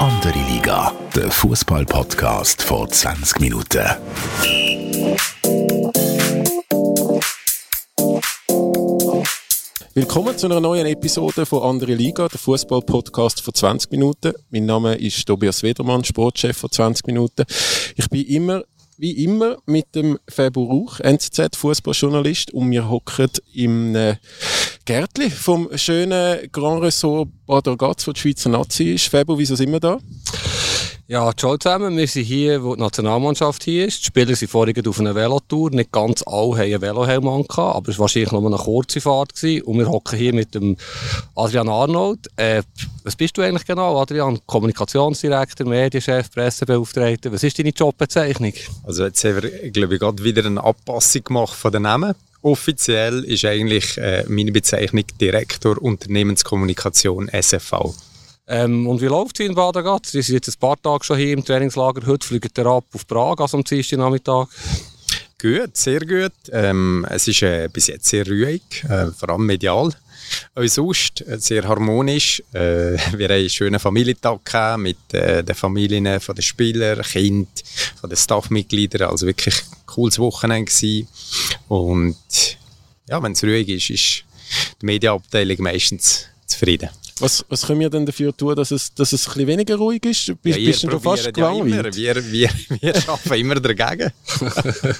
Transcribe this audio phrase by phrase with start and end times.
[0.00, 3.84] Andere Liga, der Fußball-Podcast vor 20 Minuten.
[9.94, 14.32] Willkommen zu einer neuen Episode von Andere Liga, der Fußball-Podcast von 20 Minuten.
[14.50, 17.44] Mein Name ist Tobias Wedermann, Sportchef von 20 Minuten.
[17.96, 18.62] Ich bin immer
[18.98, 24.16] wie immer mit dem Fabio Rauch, NZZ Fußballjournalist, und wir hocken im äh,
[24.84, 29.06] Gärtli vom schönen Grand Ressort Bad Ragaz, wo die Schweizer Nazi ist.
[29.06, 29.98] Fabio, wieso sind wir da?
[31.10, 31.96] Ja, ciao zusammen.
[31.96, 34.00] Wir sind hier, wo die Nationalmannschaft hier ist.
[34.00, 35.70] Die Spieler sind vorhin auf einer Velotour.
[35.70, 39.34] Nicht ganz alle haben einen Velohelm gehabt, aber es war wahrscheinlich nur eine kurze Fahrt.
[39.34, 39.62] Gewesen.
[39.62, 40.76] Und wir hocken hier mit dem
[41.34, 42.28] Adrian Arnold.
[42.36, 42.62] Äh,
[43.04, 44.38] was bist du eigentlich genau, Adrian?
[44.44, 47.32] Kommunikationsdirektor, Medienchef, Pressebeauftragter.
[47.32, 48.52] Was ist deine Jobbezeichnung?
[48.84, 52.14] Also jetzt haben wir, glaube ich, gerade wieder eine Anpassung gemacht von den Namen.
[52.42, 57.94] Offiziell ist eigentlich äh, meine Bezeichnung Direktor Unternehmenskommunikation SFV.
[58.48, 60.06] Ähm, und wie läuft es in Baden-Gatt?
[60.06, 62.06] Sie sind jetzt ein paar Tage schon hier im Trainingslager.
[62.06, 64.48] Heute fliegt er ab auf Prag, also am Dienstag Nachmittag.
[65.40, 66.32] Gut, sehr gut.
[66.50, 69.92] Ähm, es ist äh, bis jetzt sehr ruhig, äh, vor allem medial.
[70.54, 72.42] Auch sonst äh, sehr harmonisch.
[72.52, 77.48] Äh, wir haben einen schönen Familientag mit äh, den Familien von den Spielern, Kind,
[78.00, 79.10] von den Staffmitgliedern.
[79.10, 81.06] Also wirklich ein cooles Wochenende gewesen.
[81.68, 82.16] Und
[83.08, 84.24] ja, wenn es ruhig ist, ist
[84.80, 86.88] die Medienabteilung meistens zufrieden.
[87.20, 90.04] Was, was können wir denn dafür tun, dass es, dass es ein bisschen weniger ruhig
[90.04, 90.32] ist?
[90.42, 91.96] Bist, Ja, bist du fast ja gelangweilt?
[91.96, 94.12] Wir, wir, wir arbeiten immer dagegen.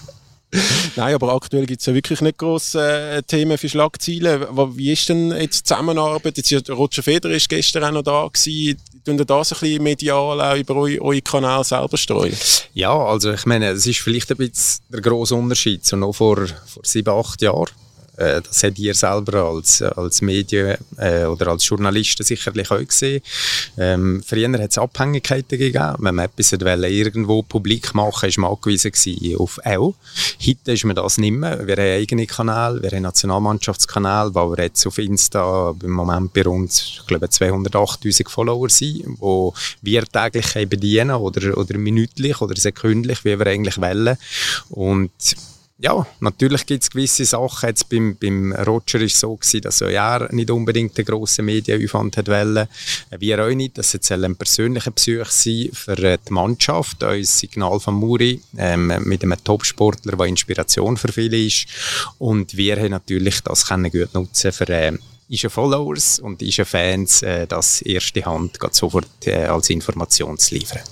[0.97, 4.47] Nein, aber aktuell gibt es ja wirklich nicht grosse äh, Themen für Schlagzeilen.
[4.77, 6.39] Wie ist denn jetzt die Zusammenarbeit?
[6.39, 8.79] Jetzt, Roger Federer ist gestern auch noch da gewesen.
[9.05, 12.35] Tun ihr das ein bisschen medial auch über eu, eure Kanäle selber streuen?
[12.73, 15.85] Ja, also ich meine, es ist vielleicht ein bisschen der grosse Unterschied.
[15.85, 17.69] So noch vor, vor sieben, acht Jahren.
[18.19, 23.23] Äh, das habt ihr selber als, als Medien äh, oder als Journalisten sicherlich auch gesehen.
[23.77, 25.95] Ähm, früher hat es Abhängigkeiten gegeben.
[25.99, 28.93] Wenn man etwas wollte, irgendwo publik machen ist man angewiesen
[29.39, 29.95] auf auch.
[30.45, 31.67] Heute ist man das nicht mehr.
[31.67, 36.43] Wir haben eigene Kanäle, wir haben Nationalmannschaftskanäle, wo wir jetzt auf Insta im Moment bei
[37.07, 43.47] glaube, 208'000 Follower sind, wo wir täglich bedienen oder, oder minütlich oder sekündlich, wie wir
[43.47, 44.17] eigentlich wollen.
[44.71, 45.13] Und
[45.81, 47.69] ja, natürlich gibt es gewisse Sachen.
[47.69, 51.45] Jetzt beim, beim Roger ist es so gewesen, dass auch er nicht unbedingt den grossen
[51.45, 52.67] Medienaufwand hat wollen.
[53.17, 53.79] Wir auch nicht.
[53.79, 57.05] Das soll ein persönlicher Besuch sein für äh, die Mannschaft.
[57.05, 61.67] Unser Signal von Muri ähm, mit einem Topsportler, der Inspiration für viele ist.
[62.19, 64.99] Und wir haben natürlich das können gut nutzen für äh,
[65.31, 70.83] unsere Followers und unsere Fans, äh, das erste Hand sofort äh, als Information zu liefern.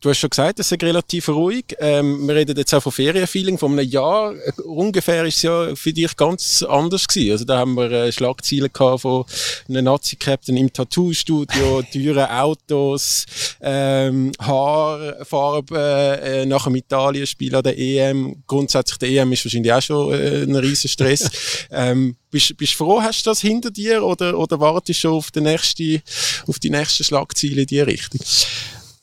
[0.00, 1.64] Du hast schon gesagt, es ist relativ ruhig.
[1.80, 3.58] Ähm, wir reden jetzt auch von Ferienfeeling.
[3.58, 7.32] Vor einem Jahr äh, ungefähr ist es ja für dich ganz anders gewesen.
[7.32, 9.24] Also da haben wir äh, Schlagzeilen gehabt von
[9.68, 13.26] einem Nazi-Captain im Tattoo-Studio, teure Autos,
[13.60, 18.44] ähm, Haarfarbe äh, nach dem Italien-Spiel an der EM.
[18.46, 21.28] Grundsätzlich der EM ist wahrscheinlich auch schon äh, ein riesen Stress.
[21.72, 25.14] ähm, bist, bist du froh, hast du das hinter dir oder, oder wartest du schon
[25.14, 26.02] auf die nächste,
[26.46, 28.20] auf die nächste Schlagzeile in die Richtung?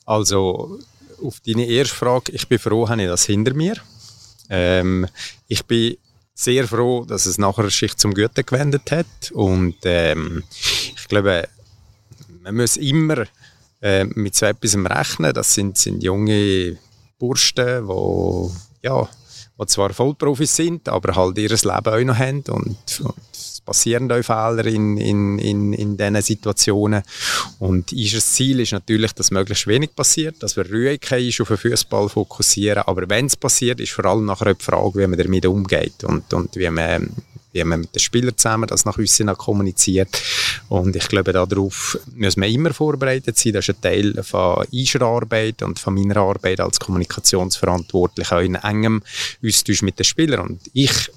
[0.06, 0.78] Also,
[1.22, 3.76] auf deine erste Frage, ich bin froh, habe ich das hinter mir.
[4.48, 5.06] Ähm,
[5.48, 5.96] ich bin
[6.34, 9.32] sehr froh, dass es nachher sich zum Guten gewendet hat.
[9.32, 10.44] Und ähm,
[10.96, 11.48] ich glaube,
[12.42, 13.24] man muss immer
[13.80, 15.32] äh, mit so etwas rechnen.
[15.34, 16.78] Das sind, sind junge
[17.18, 19.08] Burschen, die ja,
[19.58, 22.44] die zwar Vollprofis sind, aber halt ihr Leben auch noch haben.
[22.48, 23.16] Und, und
[23.66, 27.02] passieren auch Fehler in, in, in, in diesen Situationen.
[27.58, 31.02] Und unser Ziel ist natürlich, dass möglichst wenig passiert, dass wir ruhig
[31.40, 32.84] auf den Fußball fokussieren.
[32.86, 36.32] Aber wenn es passiert, ist vor allem nachher die Frage, wie man damit umgeht und,
[36.32, 37.10] und wie man
[37.56, 40.22] wie man mit den Spielern zusammen das nach außen kommuniziert.
[40.68, 43.54] Und ich glaube, darauf müssen wir immer vorbereitet sein.
[43.54, 49.02] Das ist ein Teil von unserer Arbeit und von meiner Arbeit als Kommunikationsverantwortlicher, in engem
[49.44, 50.40] Austausch mit den Spielern.
[50.40, 51.10] Und ich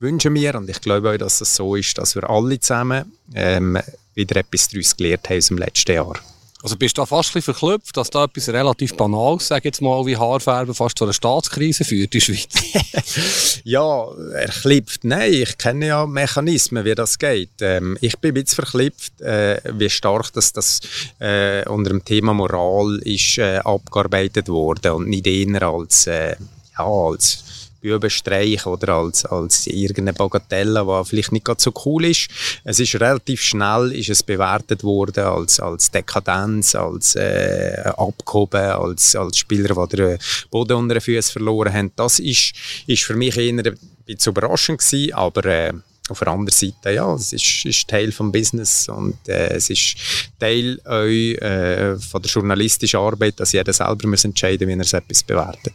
[0.00, 3.78] wünsche mir, und ich glaube auch, dass es so ist, dass wir alle zusammen ähm,
[4.14, 6.14] wieder etwas daraus gelernt haben aus dem letzten Jahr.
[6.60, 9.80] Also bist du da fast ein bisschen verklüpft, dass da etwas relativ Banales, sag jetzt
[9.80, 13.62] mal, wie Haarfärben fast zu einer Staatskrise führt in der Schweiz?
[13.64, 15.04] Ja, erklipft.
[15.04, 17.50] Nein, ich kenne ja Mechanismen, wie das geht.
[17.60, 20.80] Ähm, ich bin ein bisschen verklipft, äh, wie stark das, das
[21.20, 26.34] äh, unter dem Thema Moral ist äh, abgearbeitet worden und nicht eher als, äh,
[26.76, 27.44] ja, als
[27.80, 32.28] Bübenstreich oder als, als irgendeine Bagatelle, die vielleicht nicht ganz so cool ist.
[32.64, 39.14] Es ist relativ schnell ist es bewertet worden als, als Dekadenz, als äh, abgehoben, als,
[39.14, 40.18] als Spieler, die den
[40.50, 41.92] Boden unter den Füßen verloren haben.
[41.96, 42.52] Das ist,
[42.86, 43.62] ist für mich eher ein
[44.06, 45.72] bisschen überraschend gewesen, aber äh,
[46.08, 49.96] auf der anderen Seite, ja, es ist, ist Teil vom Business und äh, es ist
[50.38, 55.22] Teil eu, äh, von der journalistischen Arbeit, dass jeder selber muss entscheiden, wie er etwas
[55.22, 55.74] bewertet.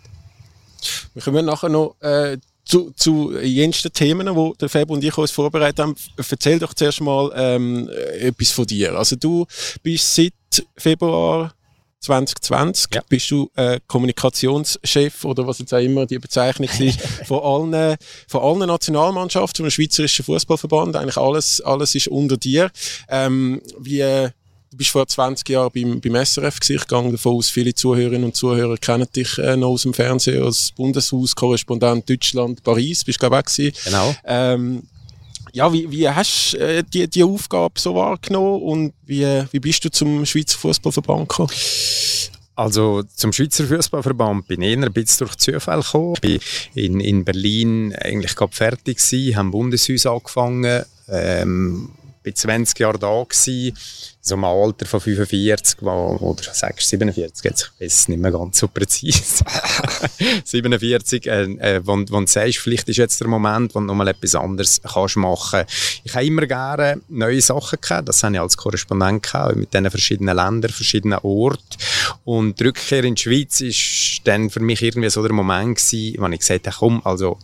[1.14, 5.32] Wir kommen nachher noch äh, zu, zu jensten Themen, die der Fab und ich uns
[5.32, 5.96] vorbereitet haben.
[6.18, 7.90] Erzähl doch zuerst mal ähm,
[8.20, 8.96] etwas von dir.
[8.96, 9.46] Also du
[9.82, 10.34] bist seit
[10.78, 11.54] Februar
[12.04, 13.02] 2020 ja.
[13.08, 17.96] bist du äh, Kommunikationschef oder was jetzt auch immer die Bezeichnung ist von allen
[18.28, 22.70] von allen Nationalmannschaften vom Schweizerischen Fußballverband eigentlich alles alles ist unter dir
[23.08, 24.32] ähm, wie äh,
[24.74, 26.58] Du bist vor 20 Jahren beim, beim SRF.
[26.68, 30.42] Ich gehe davon aus, viele Zuhörerinnen und Zuhörer kennen dich äh, noch aus dem Fernsehen
[30.42, 34.16] als Bundeshauskorrespondent Deutschland, Paris, bist du glaube ich auch Genau.
[34.26, 34.82] Ähm,
[35.52, 39.86] ja, wie, wie hast du äh, die, die Aufgabe so wahrgenommen und wie, wie bist
[39.86, 41.52] du zum Schweizer Fußballverband gekommen?
[42.56, 46.16] Also zum Schweizer Fußballverband bin ich eher ein bisschen durch Zufall gekommen.
[46.24, 51.92] Ich bin in, in Berlin eigentlich gerade fertig gewesen, habe Bundeshaus angefangen, ähm,
[52.24, 53.78] bin 20 Jahre da gewesen,
[54.26, 58.32] so im Alter von 45 wo, oder sagst 47, jetzt ich weiß es nicht mehr
[58.32, 59.44] ganz so präzise.
[60.46, 64.08] 47, äh, äh, wo, wo du sagst, vielleicht ist jetzt der Moment, wo du nochmal
[64.08, 65.66] etwas anderes kannst machen.
[66.06, 69.92] Ich habe immer gerne neue Sachen gehabt, das habe ich als Korrespondent gehabt, mit diesen
[69.92, 71.78] verschiedenen Ländern, verschiedenen Orten.
[72.24, 76.16] Und die Rückkehr in die Schweiz ist dann für mich irgendwie so der Moment gewesen,
[76.18, 77.38] wo ich gesagt habe, komm, also,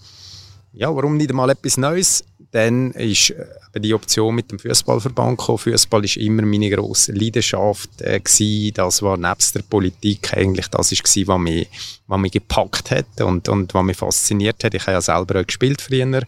[0.71, 2.23] ja, warum nicht mal etwas Neues?
[2.51, 5.59] Dann ist äh, die Option mit dem Fußballverband gekommen.
[5.59, 8.73] Fußball ist immer meine grosse Leidenschaft äh, gewesen.
[8.73, 11.67] Das war nebst der Politik eigentlich das ist gewesen, was mich,
[12.07, 14.73] was mich gepackt hat und, und was mich fasziniert hat.
[14.73, 16.23] Ich habe ja selber auch gespielt früher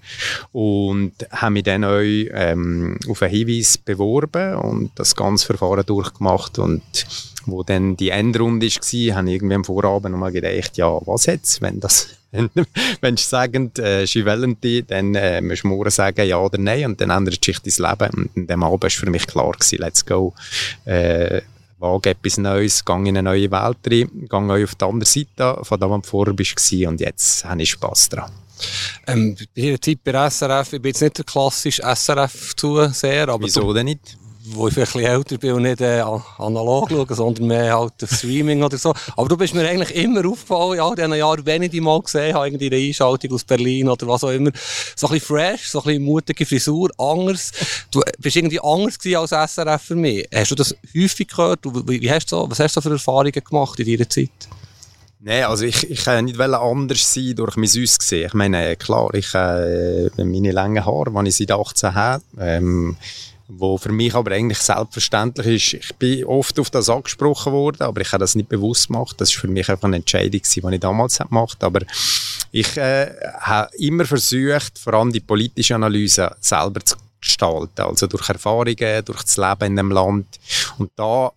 [0.51, 6.59] und habe mich dann auch ähm, auf einen Hinweis beworben und das ganze Verfahren durchgemacht
[6.59, 6.81] und
[7.45, 11.61] wo dann die Endrunde war, habe ich irgendwie am Vorabend nochmal gedacht, ja, was jetzt,
[11.61, 12.09] wenn das
[13.01, 16.57] wenn sie sagen, äh, sie wollen die, dann äh, musst du morgen sagen ja oder
[16.57, 18.13] nein und dann ändert sich dein Leben.
[18.13, 20.33] Und an dem Abend war für mich klar, gewesen, let's go.
[20.85, 21.41] Äh,
[21.79, 25.79] wage etwas Neues, gehe in eine neue Welt rein, gehe auf die andere Seite von
[25.79, 28.31] dem, was du vorher bist und jetzt habe ich Spass dran.
[29.07, 33.45] Ähm, bei Zeit bei SRF, ich bin jetzt nicht der klassische SRF-Zuseher, aber...
[33.45, 34.17] Wieso denn nicht?
[34.43, 36.03] Wo ich vielleicht älter bin und nicht äh,
[36.38, 38.93] analog schaue, sondern mehr halt Streaming oder so.
[39.15, 42.33] Aber du bist mir eigentlich immer aufgefallen, in diesen Jahren, wenn ich dich mal gesehen
[42.33, 44.51] habe, irgendwie eine Einschaltung aus Berlin oder was auch immer,
[44.95, 47.51] so ein bisschen fresh, so ein bisschen mutige Frisur, anders.
[47.91, 50.27] Du bist irgendwie anders gewesen als SRF für mich.
[50.33, 51.59] Hast du das häufig gehört?
[51.63, 54.29] Wie, hast du was hast du für Erfahrungen gemacht in deiner Zeit?
[55.23, 58.25] Nein, also ich, ich kann nicht anders sein durch mein Aussehen.
[58.25, 62.97] Ich meine, klar, ich äh, meine langen Haare, die ich seit 18 habe, ähm,
[63.57, 65.86] wo für mich aber eigentlich selbstverständlich ist.
[65.86, 69.15] Ich bin oft auf das angesprochen worden, aber ich habe das nicht bewusst gemacht.
[69.19, 71.80] Das ist für mich einfach eine Entscheidung, die ich damals gemacht habe.
[71.80, 71.86] Aber
[72.51, 78.27] ich äh, habe immer versucht, vor allem die politische Analyse selber zu gestalten, also durch
[78.30, 80.39] Erfahrungen, durch das Leben in dem Land.
[80.77, 81.31] Und da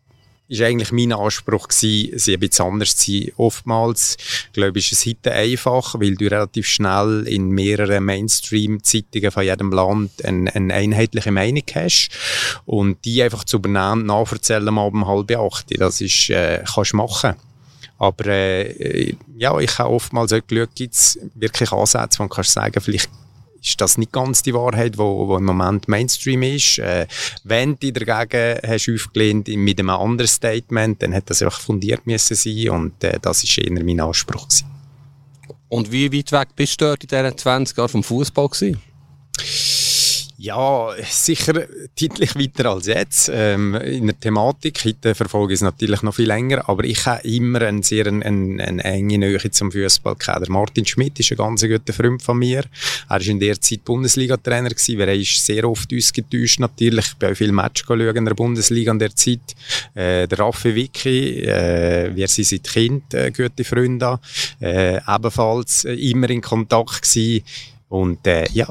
[0.48, 3.32] ist eigentlich mein Anspruch gewesen, sie ein bisschen anders zu sein.
[3.36, 4.16] Oftmals,
[4.52, 9.72] glaube ich, ist es heute einfach, weil du relativ schnell in mehreren Mainstream-Zeitungen von jedem
[9.72, 12.10] Land eine, eine, einheitliche Meinung hast
[12.66, 15.66] und die einfach zu übernehmen, nachverzählen mal um halb acht.
[15.80, 17.34] Das ist, äh, kannst du machen.
[17.98, 22.52] Aber äh, ja, ich habe oftmals auch geschaut, gibt es wirklich Ansätze, wo du kannst
[22.52, 23.08] sagen, vielleicht
[23.64, 26.78] ist das nicht ganz die Wahrheit, wo, wo im Moment Mainstream ist.
[26.78, 27.06] Äh,
[27.44, 32.34] wenn du dagegen hast aufgelehnt mit einem anderen Statement, dann hätte das einfach fundiert müssen
[32.34, 34.66] sein und äh, das ist eher mein Anspruch gewesen.
[35.68, 38.80] Und wie weit weg bist du dort in diesen 20 Jahren vom Fußball gewesen?
[40.44, 41.54] Ja, sicher
[41.98, 43.30] deutlich weiter als jetzt.
[43.32, 47.26] Ähm, in der Thematik, heute verfolge ich es natürlich noch viel länger, aber ich habe
[47.26, 50.42] immer eine sehr eine, eine, enge Nähe zum Fußball gehabt.
[50.42, 52.58] Der Martin Schmidt ist ein ganz guter Freund von mir.
[52.58, 57.06] Er war in der Zeit Bundesliga-Trainer weil er ist sehr oft uns getäuscht natürlich.
[57.06, 59.54] Ich bin auch viel Match schauen in der Bundesliga in der Zeit.
[59.94, 64.20] Äh, der Raffi Vicky, äh, wir sind seit Kind äh, gute Freunde,
[64.60, 67.44] äh, ebenfalls immer in Kontakt gewesen.
[67.88, 68.68] Und äh, ja,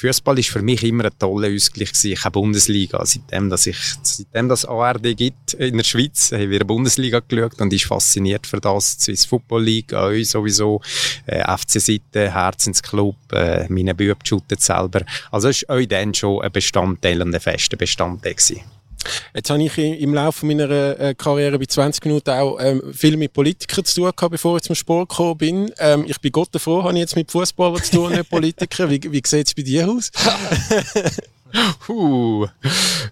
[0.00, 2.12] Fußball ist für mich immer ein toller Ausgleich gewesen.
[2.12, 3.04] Ich habe Bundesliga.
[3.04, 7.60] Seitdem, dass ich, seitdem das ARD gibt in der Schweiz, habe ich wieder Bundesliga geschaut
[7.60, 8.92] und ist fasziniert für das.
[9.00, 10.80] Swiss Football League, euch sowieso,
[11.26, 15.02] äh, FC-Seite, Herzensclub, äh, meine Bücher shooten selber.
[15.30, 18.79] Also es war euch dann schon ein Bestandteil und ein fester Bestandteil gewesen.
[19.34, 23.32] Jetzt habe ich im Laufe meiner äh, Karriere bei 20 Minuten auch ähm, viel mit
[23.32, 25.72] Politikern zu tun gehabt, bevor ich zum Sport gekommen bin.
[25.78, 28.90] Ähm, ich bin Gott froh, habe ich jetzt mit Fußballern zu tun, nicht Politikern.
[28.90, 30.10] Wie, wie sieht es bei dir aus?
[31.86, 32.46] Puh.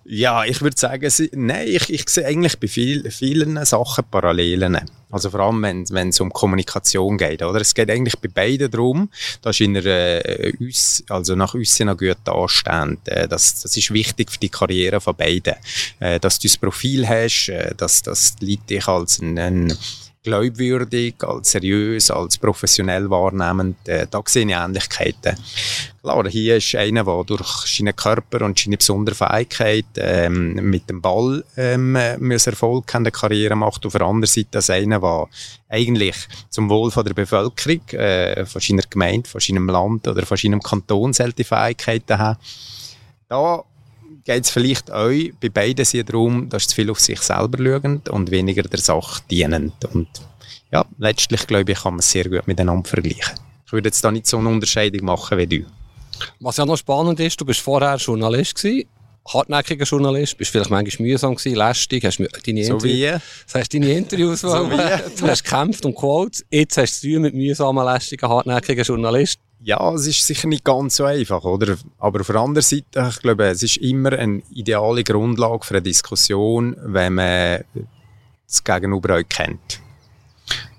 [0.05, 4.79] Ja, ich würde sagen, sie, nein, ich, ich sehe eigentlich bei viel, vielen Sachen Parallelen.
[5.11, 7.43] Also vor allem, wenn es um Kommunikation geht.
[7.43, 7.61] Oder?
[7.61, 12.29] Es geht eigentlich bei beiden darum, dass in einer, äh, uns, also nach nach gut
[12.29, 12.99] anstehen.
[13.07, 15.55] Äh, das, das ist wichtig für die Karriere von beiden.
[15.99, 19.79] Äh, dass du das Profil hast, äh, dass, dass die Leute dich als ein, ein
[20.29, 23.89] glaubwürdig, als seriös, als professionell wahrnehmend.
[23.89, 25.37] Äh, da sehe ich Ähnlichkeiten.
[26.03, 31.01] Klar, hier ist einer, der durch seinen Körper und seine besondere Fähigkeit ähm, mit dem
[31.01, 33.85] Ball ähm, Erfolg haben, eine Karriere macht.
[33.85, 35.27] Auf der anderen Seite ist einer, der
[35.69, 36.17] eigentlich
[36.51, 40.61] zum Wohl von der Bevölkerung, äh, von seiner Gemeinde, von seinem Land oder von seinem
[40.61, 42.39] Kanton solche Fähigkeiten hat.
[43.29, 43.63] Da
[44.29, 48.03] geht es vielleicht euch bei beiden sehr darum, dass sie viel auf sich selber schauen
[48.11, 49.73] und weniger der Sache dienen.
[49.95, 50.09] Und
[50.71, 53.39] ja, letztlich glaube ich, kann man es sehr gut miteinander vergleichen.
[53.65, 55.65] Ich würde jetzt da nicht so eine Unterscheidung machen wie du.
[56.41, 58.87] Was ja noch spannend ist, du bist vorher Journalist gewesen,
[59.27, 63.05] hartnäckiger Journalist, bist vielleicht manchmal mühsam gewesen, lästig, hast deine, so wie?
[63.05, 64.49] das heißt, deine Interviews, so
[65.21, 69.41] du hast gekämpft und Quotes, jetzt hast du mit mühsamen, lästigen, hartnäckigen Journalist.
[69.61, 71.77] Ja, es ist sicher nicht ganz so einfach, oder?
[71.99, 75.83] Aber auf der anderen Seite, ich glaube, es ist immer eine ideale Grundlage für eine
[75.83, 77.65] Diskussion, wenn man
[78.47, 79.81] das Gegenüber euch kennt.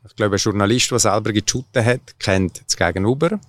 [0.08, 3.40] Ich glaube, ein Journalist, der selber geshootet hat, kennt das Gegenüber.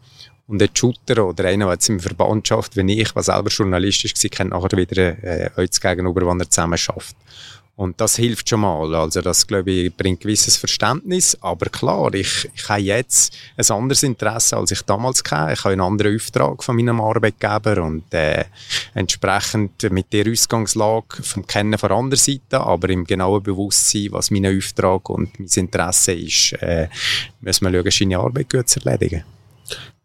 [0.49, 4.05] Und ein Shooter oder einer, der jetzt im Verband schafft, wenn ich, der selber Journalist
[4.05, 7.15] ist, kennt nachher wieder äh, euch das Gegenüber, wenn er zusammen schafft.
[7.81, 8.95] Und das hilft schon mal.
[8.95, 11.35] Also das, glaube ich, bringt gewisses Verständnis.
[11.41, 15.55] Aber klar, ich, ich habe jetzt ein anderes Interesse, als ich damals hatte.
[15.55, 18.45] Ich habe einen anderen Auftrag von meinem Arbeitgeber und äh,
[18.93, 24.45] entsprechend mit der Ausgangslage vom Kennen von anderer Seite, aber im genauen Bewusstsein, was mein
[24.45, 26.91] Auftrag und mein Interesse ist, äh,
[27.41, 29.25] müssen wir schauen, seine Arbeit gut zu erledigen.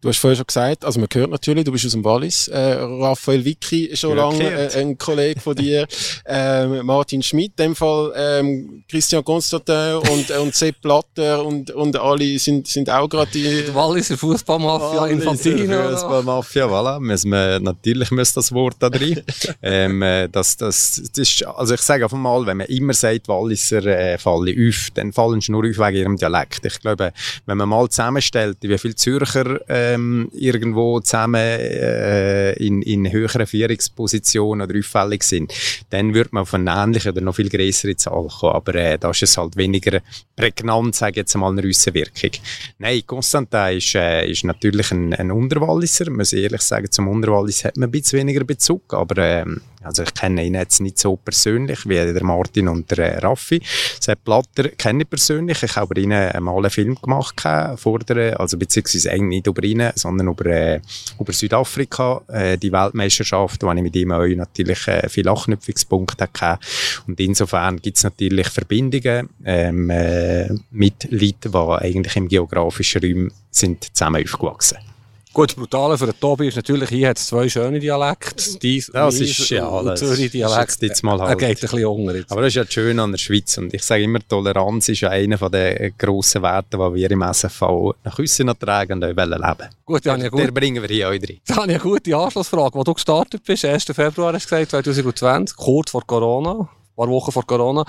[0.06, 2.48] Du hast vorher schon gesagt, also man hört natürlich, du bist aus dem Wallis.
[2.48, 5.88] Äh, Raphael Vicky ist schon lange äh, ein Kollege von dir.
[6.28, 11.98] ähm, Martin Schmidt, in dem Fall ähm, Christian Constantin und, und Sepp Blatter und, und
[11.98, 13.64] alle sind, sind auch gerade die...
[13.66, 15.90] Die Walliser Fußballmafia, Infantino.
[15.90, 17.00] Fußballmafia, voilà.
[17.00, 19.24] Müssen wir, natürlich muss das Wort da drin.
[19.64, 23.28] ähm, äh, das, das, das ist, also ich sage auf einmal, wenn man immer sagt,
[23.28, 26.64] Walliser äh, fallen auf, dann fallen sie nur auf wegen ihrem Dialekt.
[26.64, 27.12] Ich glaube,
[27.48, 33.48] wenn man mal zusammenstellt, wie viele Zürcher äh, ähm, irgendwo zusammen äh, in, in höheren
[33.48, 35.54] Führungspositionen oder auffällig sind,
[35.90, 38.54] dann würde man auf eine ähnliche oder noch viel größere Zahl kommen.
[38.54, 40.02] Aber äh, da ist es halt weniger
[40.36, 42.32] prägnant, sage ich jetzt mal, eine Wirkung.
[42.78, 46.10] Nein, Constantin ist, äh, ist natürlich ein, ein Unterwalliser.
[46.12, 50.04] Muss ich ehrlich sagen, zum Unterwallis hat man ein bisschen weniger Bezug, aber ähm, also
[50.04, 53.62] ich kenne ihn jetzt nicht so persönlich wie der Martin und der äh, Raffi.
[54.00, 55.62] Sepp Blatter kenne ich persönlich.
[55.64, 57.42] Ich habe über ihn einmal einen Film gemacht,
[57.76, 60.82] vor der, also beziehungsweise eigentlich nicht über ihn, sondern über, äh,
[61.20, 66.60] über Südafrika, äh, die Weltmeisterschaft, wo ich mit ihm auch natürlich äh, viele Anknüpfungspunkte hatte.
[67.08, 73.32] Und insofern gibt es natürlich Verbindungen ähm, äh, mit Leuten, die eigentlich im geografischen Raum
[73.52, 74.95] sind zusammen aufgewachsen sind.
[75.36, 78.58] Gut, das Brutale für den Tobi ist natürlich, hier hat es zwei schöne Dialekte.
[78.58, 80.82] Dies das ist, ja, das Zürich Dialekt.
[80.82, 81.32] Jetzt mal halt.
[81.32, 82.32] Er geht ein bisschen unter jetzt.
[82.32, 83.58] Aber das ist ja schön an der Schweiz.
[83.58, 87.96] Und ich sage immer, Toleranz ist ja einer der grossen Werte, die wir im SFV
[88.06, 90.40] nach außen tragen und auch leben Gut, ja, gut.
[90.40, 91.42] Der bringen wir hier euch drin.
[91.46, 92.74] Da habe ich eine gute Anschlussfrage.
[92.74, 93.84] Wo du gestartet bist, 1.
[93.84, 97.86] Februar hast du gesagt, 2020, kurz vor Corona paar Wochen vor Corona.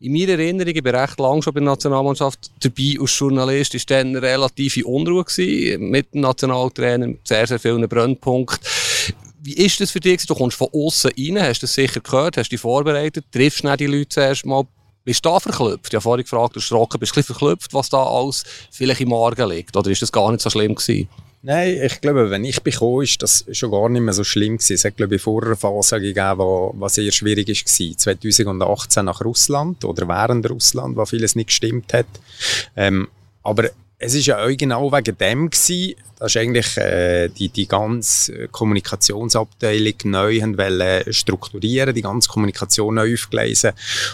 [0.00, 3.80] In meiner Erinnerung, ich bin recht lange schon bei der Nationalmannschaft dabei als Journalist, war
[3.86, 8.58] dann relative Unruhe gewesen, mit dem Nationaltrainer, mit sehr, sehr vielen Brennpunkten.
[9.40, 10.26] Wie ist das für dich?
[10.26, 13.86] Du kommst von außen rein, hast das sicher gehört, hast dich vorbereitet, triffst nicht die
[13.86, 14.64] Leute zuerst mal.
[15.04, 15.86] Bist du da verklüpft?
[15.88, 19.48] Ich habe vorhin gefragt, du erschrocken, bist du verklüpft, was da alles vielleicht im Magen
[19.48, 19.74] liegt?
[19.74, 21.08] Oder ist das gar nicht so schlimm gewesen?
[21.40, 24.74] Nein, ich glaube, wenn ich bekomme, ist das schon gar nicht mehr so schlimm gewesen.
[24.74, 26.38] Es hat, glaube ich, vorher eine Phase gegeben,
[26.80, 27.96] was sehr schwierig war.
[27.96, 32.06] 2018 nach Russland oder während Russland, wo vieles nicht gestimmt hat.
[32.76, 33.08] Ähm,
[33.44, 37.68] aber es ist ja auch genau wegen dem gewesen, das ist eigentlich äh, die, die
[37.68, 43.72] ganze Kommunikationsabteilung neu wollen strukturieren, die ganze Kommunikation neu aufgelesen.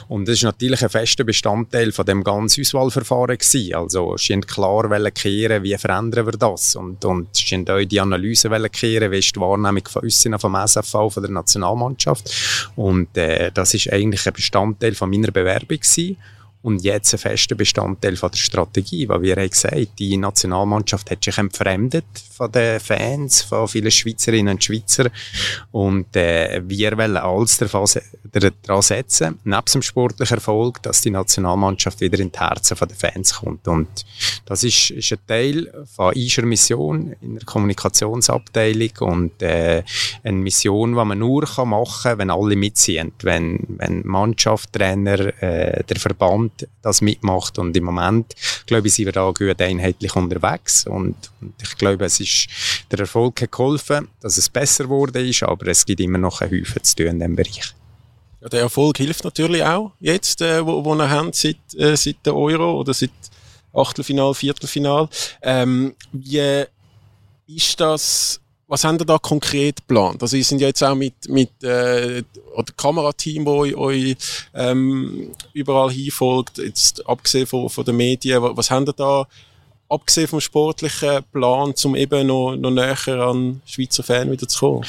[0.09, 3.75] Und das ist natürlich ein fester Bestandteil von dem ganzen Auswahlverfahren gewesen.
[3.75, 6.77] Also, sie haben klar wollen kehren, wie verändern wir das?
[6.77, 10.29] Und, und sie haben auch die Analyse wollen kehren, wie ist die Wahrnehmung von uns,
[10.39, 12.31] vom SFV, von der Nationalmannschaft.
[12.77, 16.19] Und äh, das ist eigentlich ein Bestandteil von meiner Bewerbung gewesen.
[16.65, 21.23] Und jetzt ein fester Bestandteil von der Strategie, weil wir haben gesagt, die Nationalmannschaft hat
[21.23, 25.11] sich entfremdet von den Fans, von vielen Schweizerinnen und Schweizer.
[25.73, 32.19] Und äh, wir wollen alles daran setzen, neben dem sportlichen Erfolg, dass die Nationalmannschaft wieder
[32.19, 33.69] in die Herzen der Fans kommt.
[33.69, 34.07] Und
[34.47, 39.83] das ist, ist ein Teil von Ischer Mission in der Kommunikationsabteilung und äh,
[40.23, 45.85] eine Mission, die man nur machen kann, wenn alle mitziehen, wenn, wenn Mannschaft, Trainer, äh,
[45.85, 48.35] der Verband das mitmacht und im Moment,
[48.67, 52.49] glaube ich, sind wir da gut einheitlich unterwegs und, und ich glaube, es ist,
[52.91, 56.51] der Erfolg hat geholfen, dass es besser geworden ist, aber es gibt immer noch ein
[56.51, 57.75] Häufen zu tun in diesem Bereich.
[58.41, 62.17] Ja, der Erfolg hilft natürlich auch jetzt, äh, wo, wo wir haben seit, äh, seit
[62.25, 63.11] der Euro oder seit
[63.73, 65.09] Achtelfinal, Viertelfinal.
[65.43, 66.65] Ähm, wie
[67.47, 70.23] ist das was haben ihr da konkret geplant?
[70.23, 72.23] Also, ihr sind ja jetzt auch mit, mit äh,
[72.55, 74.17] oder Kamerateam, wo euch,
[74.55, 79.27] ähm, überall hinfolgt, jetzt abgesehen von, von den Medien, was haben ihr da,
[79.89, 84.87] abgesehen vom sportlichen Plan, um eben noch, noch näher an Schweizer Fan wieder zu kommen?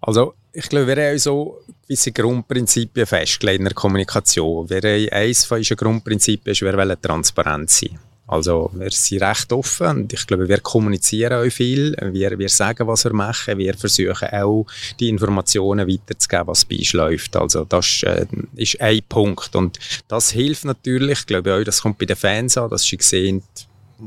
[0.00, 4.68] Also, ich glaube, wir haben so gewisse Grundprinzipien festgelegt in der Kommunikation.
[4.68, 7.98] Wir haben eines von unseren Grundprinzipien ist, wir wollen transparent sein.
[8.32, 11.94] Also wir sind recht offen und ich glaube, wir kommunizieren auch viel.
[12.12, 13.58] Wir, wir sagen, was wir machen.
[13.58, 14.64] Wir versuchen auch,
[14.98, 17.36] die Informationen weiterzugeben, was bei uns läuft.
[17.36, 18.24] Also das äh,
[18.56, 22.56] ist ein Punkt und das hilft natürlich, ich glaube auch, das kommt bei den Fans
[22.56, 23.42] an, dass sie sehen,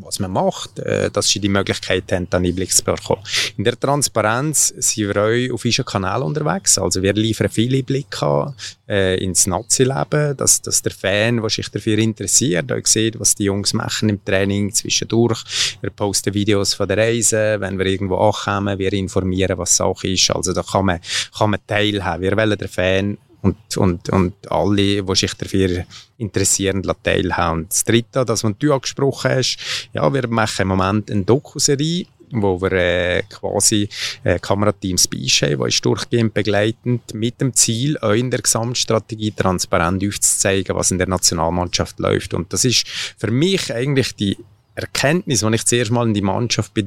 [0.03, 3.21] was man macht, äh, dass sie die Möglichkeit haben, dann Einblick zu bekommen.
[3.57, 6.77] In der Transparenz sind wir auch auf unseren Kanal unterwegs.
[6.77, 8.53] Also wir liefern viele Einblicke
[8.87, 13.45] äh, ins Nazi-Leben, dass, dass der Fan, der sich dafür interessiert, auch sieht, was die
[13.45, 15.43] Jungs machen im Training zwischendurch.
[15.81, 20.31] Wir posten Videos von der Reise, wenn wir irgendwo ankommen, wir informieren, was Sache ist.
[20.31, 20.99] Also da kann man,
[21.37, 22.21] kann man teilhaben.
[22.21, 25.85] Wir wollen den Fan und, und, und alle, die sich dafür
[26.17, 27.67] interessieren, teilhaben.
[27.69, 29.57] Das Dritte, das, was du angesprochen hast,
[29.93, 33.87] ja, wir machen im Moment eine Dokuserie, wo wir äh, quasi
[34.23, 39.31] äh, Kamerateams bei uns haben, die durchgehend begleitend mit dem Ziel, auch in der Gesamtstrategie
[39.31, 42.33] transparent aufzuzeigen, was in der Nationalmannschaft läuft.
[42.33, 44.37] Und das ist für mich eigentlich die
[44.75, 46.86] Erkenntnis, wenn ich zuerst mal in die Mannschaft bin,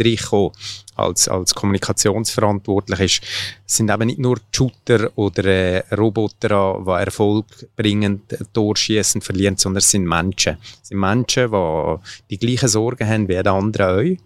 [0.95, 3.23] als, als Kommunikationsverantwortlich ist,
[3.67, 9.79] sind eben nicht nur Shooter oder äh, Roboter, die Erfolg bringen, Tor schießen, verlieren, sondern
[9.79, 10.59] es sind Menschen.
[10.83, 11.97] Es sind Menschen, die
[12.31, 14.19] die gleichen Sorgen haben wie die anderen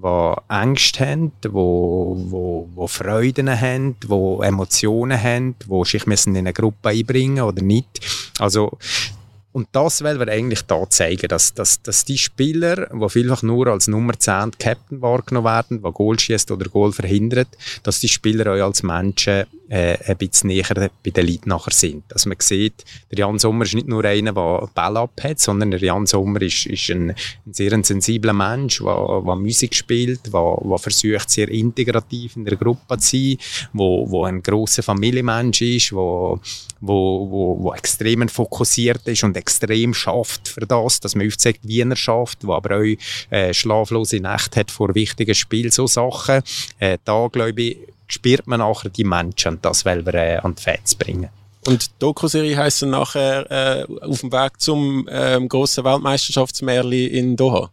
[0.00, 6.36] auch die Ängste haben, die, wo, wo Freuden haben, die Emotionen haben, die sich in
[6.36, 7.88] eine Gruppe einbringen oder nicht.
[8.38, 8.78] Also
[9.52, 13.68] und das wollen wir eigentlich da zeigen, dass, dass, dass die Spieler, die vielfach nur
[13.68, 17.48] als Nummer 10 Captain wahrgenommen werden, die Goal schießt oder Goal verhindert,
[17.82, 22.04] dass die Spieler auch als Menschen äh, ein bisschen näher bei den Leuten nachher sind.
[22.08, 25.80] Dass man sieht, der Jan Sommer ist nicht nur einer, der Ball abhat, sondern der
[25.80, 30.78] Jan Sommer ist, ist ein, ein sehr ein sensibler Mensch, der, Musik spielt, der, der
[30.78, 33.38] versucht, sehr integrativ in der Gruppe zu sein,
[33.72, 36.38] wo, wo ein grosser Familienmensch ist, wo,
[36.80, 41.80] wo, wo, wo extrem fokussiert ist und extrem schafft für das, dass man aufzeigt, wie
[41.80, 46.42] er schafft, wo aber auch äh, schlaflose Nächte hat vor wichtigen Spielen, so Sachen.
[46.78, 50.54] Äh, da, glaube ich, spürt man nachher die Menschen und das wollen wir äh, an
[50.54, 51.28] die Fans bringen.
[51.66, 57.36] Und die Doku-Serie heisst dann nachher äh, auf dem Weg zum ähm, grossen Weltmeisterschaftsmärli in
[57.36, 57.70] Doha?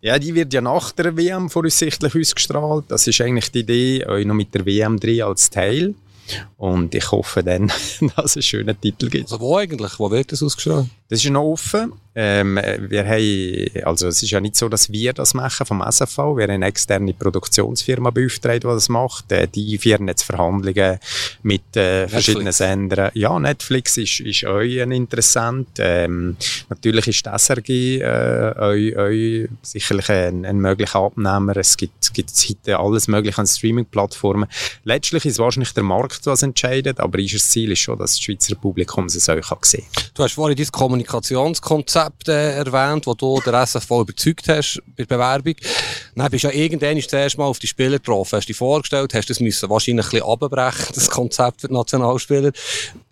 [0.00, 2.84] Ja, die wird ja nach der WM voraussichtlich ausgestrahlt.
[2.88, 5.94] Das ist eigentlich die Idee, euch noch mit der WM drin als Teil.
[6.56, 7.68] Und ich hoffe dann,
[8.16, 9.32] dass es einen schönen Titel gibt.
[9.32, 9.98] Also wo eigentlich?
[9.98, 10.86] Wo wird das ausgestrahlt?
[11.08, 11.92] Das ist noch offen.
[12.20, 16.36] Ähm, wir haben, also es ist ja nicht so, dass wir das machen vom SFV.
[16.36, 19.30] Wir haben eine externe Produktionsfirma beauftragt, die das macht.
[19.30, 20.98] Äh, die führen jetzt Verhandlungen
[21.44, 23.12] mit äh, verschiedenen Sendern.
[23.14, 25.68] Ja, Netflix ist, ist euch ein interessant.
[25.78, 26.36] Ähm,
[26.68, 31.56] natürlich ist die SRG äh, euch, euch sicherlich ein, ein möglicher Abnehmer.
[31.56, 34.48] Es gibt, es gibt heute alles mögliche an Streaming-Plattformen.
[34.82, 38.56] Letztlich ist wahrscheinlich der Markt, was entscheidet, aber das Ziel ist schon, dass das Schweizer
[38.56, 40.04] Publikum es euch sehen kann.
[40.14, 45.04] Du hast vorhin dein Kommunikationskonzept Konzept äh, erwähnt, wo du der SFV überzeugt hast bei
[45.04, 45.54] der Bewerbung.
[46.14, 49.30] Dann bist du ja irgendwann zuerst mal auf die Spieler getroffen, hast dich vorgestellt, hast
[49.30, 52.52] das müssen wahrscheinlich ein bisschen abbrechen, das Konzept für die Nationalspieler.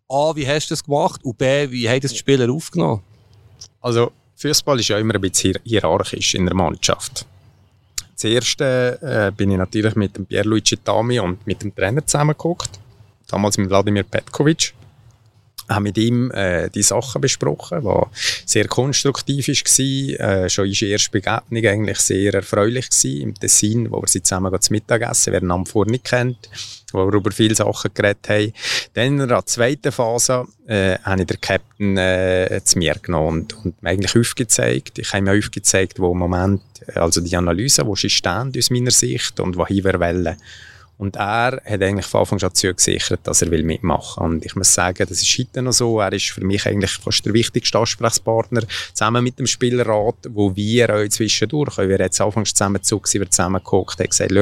[0.09, 1.21] A, wie hast du das gemacht?
[1.25, 3.03] Und B, wie haben das die Spieler aufgenommen?
[3.81, 7.27] Also, Fußball ist ja immer ein bisschen hierarchisch in der Mannschaft.
[8.15, 12.71] Zuerst äh, bin ich natürlich mit dem Pierluigi Tami und mit dem Trainer zusammengeguckt.
[13.29, 14.76] Damals mit Wladimir Petkovic.
[15.69, 18.09] Haben mit ihm äh, die Sachen besprochen, was
[18.45, 20.45] sehr konstruktiv war.
[20.45, 24.61] Äh, schon unsere erste Begegnung eigentlich sehr erfreulich gewesen, im Tessin, wo wir sie zusammen
[24.61, 26.49] zum Mittagessen, wer ihn vorher nicht kennt,
[26.93, 28.53] wo wir über viele Sachen geredet haben.
[28.95, 33.65] Dann in der zweiten Phase äh, habe ich den Captain äh, zu mir genommen und,
[33.65, 34.99] und mir eigentlich aufgezeigt.
[34.99, 36.63] Ich habe mir aufgezeigt, wo im Moment,
[36.95, 40.37] also die Analyse, wo sie stehen aus meiner Sicht und wohin wir wollen.
[40.99, 44.31] Und er hat eigentlich von Anfang an zugesichert, dass er mitmachen will.
[44.31, 46.01] Und ich muss sagen, das ist heute noch so.
[46.01, 48.63] Er ist für mich eigentlich fast der wichtigste Ansprechpartner,
[48.95, 53.31] zusammen mit dem Spielerrat, wo wir auch zwischendurch, wir jetzt anfangs zusammen zu sind, wir
[53.31, 54.33] zusammen geguckt, haben gesagt,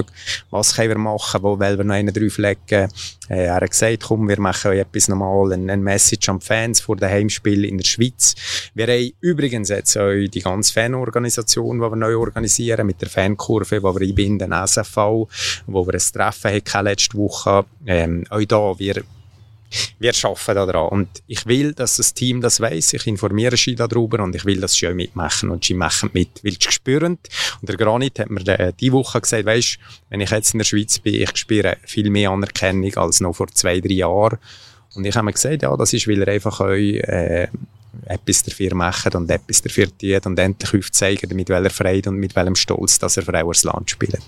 [0.50, 2.88] was können wir machen, wo wollen wir noch einen drauflegen.
[3.28, 6.80] Äh, er hat gesagt, komm, wir machen euch etwas normal, ein, Message an die Fans
[6.80, 8.34] vor dem Heimspiel in der Schweiz.
[8.74, 13.76] Wir haben übrigens jetzt auch die ganze Fanorganisation, die wir neu organisieren, mit der Fankurve,
[13.76, 15.26] die wir einbinden, SFV,
[15.66, 17.64] wo wir ein Treffen hatten letzte Woche.
[17.86, 19.02] Ähm, auch da, wir
[19.98, 20.88] wir arbeiten daran.
[20.88, 22.92] Und ich will, dass das Team das weiß.
[22.92, 25.50] Ich informiere sie darüber und ich will, dass sie auch mitmachen.
[25.50, 27.18] Und sie machen mit, weil sie spüren.
[27.60, 29.78] Und der Granit hat mir äh, diese Woche gesagt, weisst,
[30.10, 33.48] wenn ich jetzt in der Schweiz bin, ich spüre viel mehr Anerkennung als noch vor
[33.48, 34.38] zwei, drei Jahren.
[34.94, 37.48] Und ich habe mir gesagt, ja, das ist, weil er einfach euch, äh,
[38.06, 42.34] etwas dafür macht und etwas dafür tut und endlich aufzeigen, mit welcher Freude und mit
[42.34, 44.18] welchem Stolz, dass er für euer Land spielt.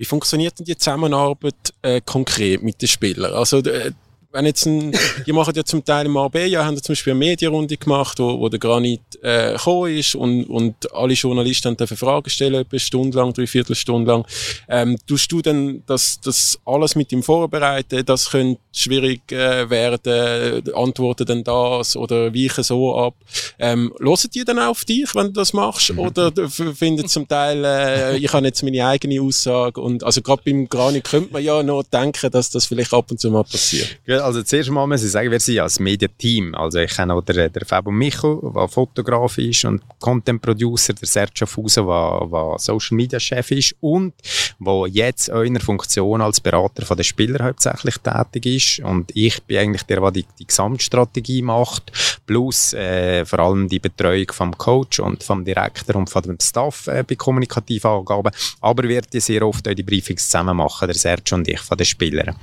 [0.00, 3.34] Wie funktioniert denn die Zusammenarbeit äh, konkret mit den Spielern?
[3.34, 3.92] Also, äh,
[4.32, 4.92] wenn jetzt ein,
[5.26, 8.48] die machen ja zum Teil im Marbella, haben zum Beispiel eine Medienrunde gemacht, wo, wo
[8.48, 13.18] der Granit äh, gekommen ist und, und alle Journalisten dürfen Fragen stellen, etwa eine Stunde
[13.18, 14.24] lang, drei Viertelstunde lang.
[14.68, 18.04] Ähm, tust du dann das, das alles mit ihm vorbereiten?
[18.04, 23.14] Das könnte schwierig äh, werden, antworten dann das oder weichen so ab.
[23.58, 25.92] Ähm, hören die dann auf dich, wenn du das machst?
[25.92, 25.98] Mhm.
[25.98, 30.68] Oder finden zum Teil, äh, ich habe jetzt meine eigene Aussage und also gerade beim
[30.68, 34.42] Granit könnte man ja noch denken, dass das vielleicht ab und zu mal passiert also
[34.42, 36.54] zuerst mal muss ich sagen, wir sind als Medienteam.
[36.54, 41.08] Also ich kenne auch den, den Fabio Micho, der Fotograf ist und Content Producer, der
[41.08, 44.14] Sergio Fuso, der, der Social Media Chef ist und
[44.58, 48.84] der jetzt auch in der Funktion als Berater von den Spielern hauptsächlich tätig ist.
[48.84, 51.92] Und ich bin eigentlich der, der die, die Gesamtstrategie macht,
[52.26, 56.86] plus äh, vor allem die Betreuung vom Coach und vom Direktor und von dem Staff
[56.86, 58.32] äh, bei kommunikativen Angaben.
[58.60, 61.86] Aber wir sehr oft auch die Briefings zusammen machen, der Sergio und ich, von den
[61.86, 62.36] Spielern.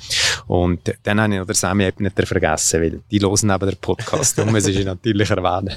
[0.48, 4.54] Und dann habe ich noch Sammy nicht vergessen, weil die hören eben den Podcast, darum
[4.54, 5.76] muss ich natürlich erwähnen.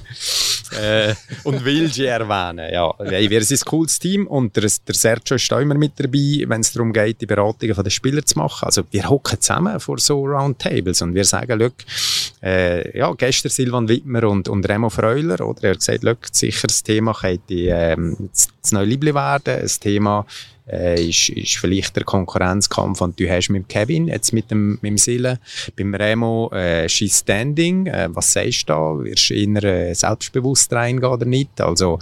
[0.80, 2.92] äh, und will sie erwähnen, ja.
[2.98, 6.72] Wir sind ein cooles Team und der, der Sergio ist immer mit dabei, wenn es
[6.72, 8.66] darum geht, die Beratungen der Spieler zu machen.
[8.66, 11.74] Also wir hocken zusammen vor so Roundtables und wir sagen, look,
[12.42, 15.64] äh, ja, gestern Silvan Wittmer und, und Remo Freuler, oder?
[15.64, 20.26] Er hat gesagt, look, sicher das Thema könnte ähm, das neue Liebling werden, ein Thema
[20.68, 24.84] äh, ist, ist vielleicht der Konkurrenzkampf, den du hast mit Kevin, jetzt mit dem, mit
[24.84, 25.38] dem Sille.
[25.76, 27.86] Beim Remo äh, ist Standing.
[27.86, 29.04] Äh, was sagst du da?
[29.04, 31.60] Wirst du eher äh, selbstbewusst reingehen oder nicht?
[31.60, 31.98] Also,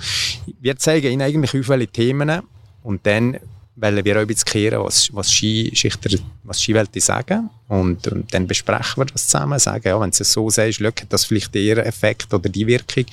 [0.61, 2.42] wir zeigen ihnen eigentlich auf welche Themen
[2.83, 3.38] und dann
[3.81, 7.49] wollen wir bisschen kehren, was, was Skischichter, was Skiwelt sagen.
[7.68, 11.12] Und, und dann besprechen wir das zusammen, sagen, ja, wenn du es so sagst, hat
[11.12, 13.05] das vielleicht eher Effekt oder die Wirkung.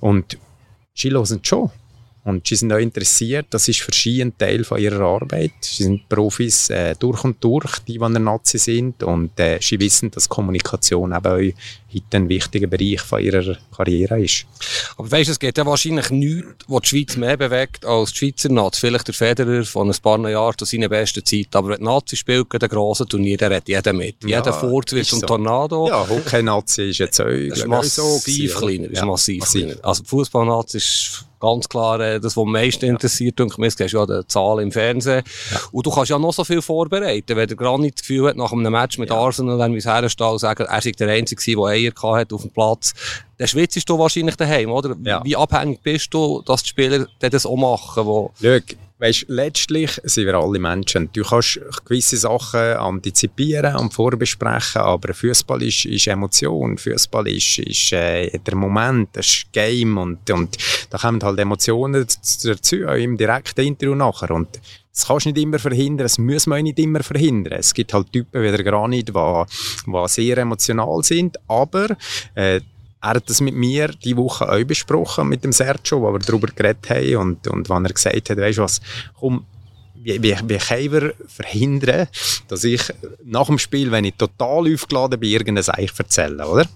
[0.00, 0.36] Und
[0.94, 1.70] Ski hören schon.
[2.24, 5.50] Und sie sind auch interessiert, das ist für sie ein Teil von ihrer Arbeit.
[5.60, 9.02] Sie sind Profis äh, durch und durch, die, die Nazi sind.
[9.02, 11.36] Und äh, sie wissen, dass Kommunikation eben auch
[11.94, 14.46] heute ein wichtiger Bereich von ihrer Karriere ist.
[14.96, 18.18] Aber weißt du, es geht ja wahrscheinlich nichts, was die Schweiz mehr bewegt als die
[18.18, 18.80] Schweizer Nazi.
[18.80, 21.48] Vielleicht der Federer von ein paar Jahren zu seiner besten Zeit.
[21.56, 24.22] Aber wenn die Nazi spielt, den grossen Turnier, der hat jeder mit.
[24.22, 25.26] Ja, jeder Furz wird zum so.
[25.26, 25.88] Tornado.
[25.88, 28.90] Ja, Hockey-Nazi ist jetzt auch, ist massiv so kleiner.
[28.90, 29.84] Ist ja, massiv, massiv kleiner.
[29.84, 33.40] Also Fußball-Nazi ist ganz klar äh, das, was am meisten interessiert.
[33.40, 35.22] Und du hast ja die Zahlen im Fernsehen.
[35.50, 35.60] Ja.
[35.72, 37.36] Und du kannst ja noch so viel vorbereiten.
[37.36, 39.16] Wenn der Granit das Gefühl hat, nach einem Match mit ja.
[39.16, 42.50] Arsenal, wenn wir es herstellen, sagen, er sei der Einzige, der Eier hat auf dem
[42.52, 42.94] Platz,
[43.42, 44.94] dann schwitzt du wahrscheinlich daheim, oder?
[45.02, 45.20] Ja.
[45.24, 48.06] Wie abhängig bist du, dass die Spieler das auch machen?
[48.06, 48.58] Wo Schau,
[49.00, 51.10] weißt, letztlich sind wir alle Menschen.
[51.12, 56.78] Du kannst gewisse Sachen antizipieren und vorbesprechen, aber Fußball ist, ist Emotion.
[56.78, 60.56] Fußball ist, ist äh, der Moment, das ist Game und, und
[60.90, 62.06] da kommen halt Emotionen
[62.44, 64.30] dazu, auch im direkten Interview nachher.
[64.30, 64.60] Und
[64.92, 67.58] das kannst du nicht immer verhindern, das muss man nicht immer verhindern.
[67.58, 71.96] Es gibt halt Typen wie der Granit, die, die sehr emotional sind, aber
[72.36, 72.60] äh,
[73.02, 76.46] er hat das mit mir die Woche auch besprochen, mit dem Sergio, wo wir darüber
[76.46, 78.80] geredet haben und, und wenn er gesagt hat, weißt du was,
[79.18, 79.44] komm,
[79.94, 82.06] wie, wie, wie können wir verhindern,
[82.48, 82.82] dass ich
[83.24, 86.66] nach dem Spiel, wenn ich total aufgeladen bin, irgendein Eich erzähle, oder?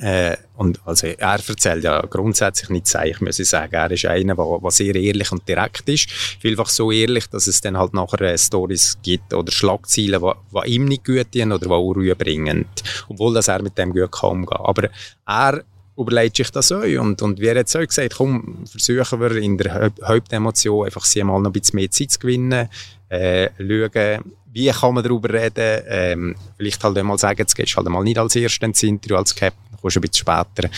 [0.00, 3.74] Äh, und also er erzählt ja grundsätzlich nicht ich muss sagen.
[3.74, 6.10] Er ist einer, der sehr ehrlich und direkt ist.
[6.10, 10.86] Vielfach so ehrlich, dass es dann halt nachher äh, Stories gibt oder Schlagzeilen, die ihm
[10.86, 12.64] nicht gut tun oder die auch Ruhe bringen.
[13.08, 14.60] Obwohl das er mit dem gut kann umgehen.
[14.60, 14.88] Aber
[15.26, 15.64] er
[15.98, 16.82] überlegt sich das auch.
[16.82, 21.22] Und, und wie er jetzt auch gesagt komm, versuchen wir in der Hauptemotion einfach sie
[21.22, 22.68] mal noch ein bisschen mehr Zeit zu gewinnen,
[23.10, 27.76] äh, schauen, wie kann man darüber reden, ähm, vielleicht halt einmal sagen, jetzt gehst du
[27.76, 30.70] halt mal nicht als Erster ins Interview, als Captain, kommst ein bisschen später.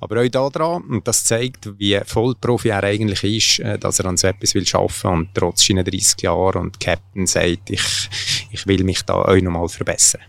[0.00, 4.06] Aber auch da dran, und das zeigt, wie Vollprofi er eigentlich ist, äh, dass er
[4.06, 8.08] an so etwas will arbeiten und trotz seiner 30 Jahre und Captain sagt, ich,
[8.50, 10.22] ich will mich da auch nochmal verbessern.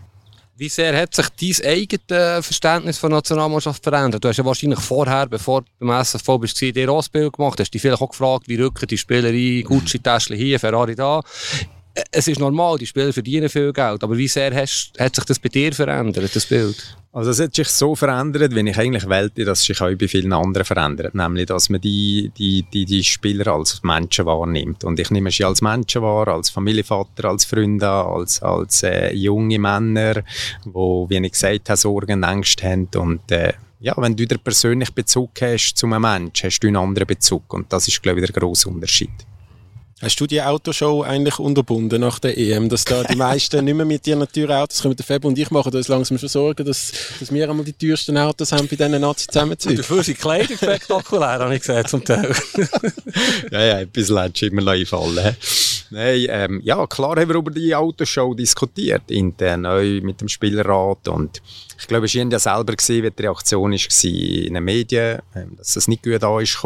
[0.62, 4.22] Wie sehr hat sich dein eigenes Verständnis von Nationalmannschaft verändert?
[4.22, 7.72] Du hast ja wahrscheinlich vorher, bevor du beim SFV bist, dir auch Bild gemacht, hast
[7.72, 11.20] dich vielleicht auch gefragt, wie rücken die Spieler ein, Gucci-Täschchen hier, Ferrari da.
[12.10, 15.38] Es ist normal, die Spieler verdienen viel Geld, aber wie sehr hast, hat sich das
[15.38, 16.96] bei dir verändert, das Bild?
[17.14, 20.32] Also es hat sich so verändert, wenn ich eigentlich wollte, dass sich auch bei vielen
[20.32, 21.14] anderen verändert.
[21.14, 24.82] Nämlich, dass man die, die, die, die Spieler als Menschen wahrnimmt.
[24.84, 29.58] Und ich nehme sie als Menschen wahr, als Familienvater, als Freunde, als, als äh, junge
[29.58, 30.22] Männer,
[30.64, 32.88] die, wie ich gesagt habe, Sorgen Ängste haben.
[32.96, 36.76] Und äh, ja, wenn du den persönlichen Bezug hast zu einem Menschen, hast du einen
[36.76, 37.52] anderen Bezug.
[37.52, 39.10] Und das ist, glaube ich, der grosse Unterschied.
[40.02, 43.86] Hast du die Autoshow eigentlich unterbunden nach der EM, dass da die meisten nicht mehr
[43.86, 44.96] mit ihren teuren Autos kommen?
[44.96, 48.18] Der Fab und ich machen uns langsam schon Sorgen, dass, dass wir einmal die teuersten
[48.18, 49.76] Autos haben bei diesen Nazi zusammenziehen.
[49.76, 52.34] Dafür sind Kleidung spektakulär, habe ich gesehen, zum Teil.
[53.52, 55.36] ja, ja, ein bisschen lässt immer noch einfallen.
[55.90, 59.62] Nein, ähm, ja, klar haben wir über die Autoshow diskutiert, intern,
[60.02, 61.40] mit dem Spielerrat und
[61.78, 65.54] ich glaube, es war ja selber gesehen, wie die Reaktion war in den Medien, ähm,
[65.56, 66.58] dass es nicht gut angekommen ist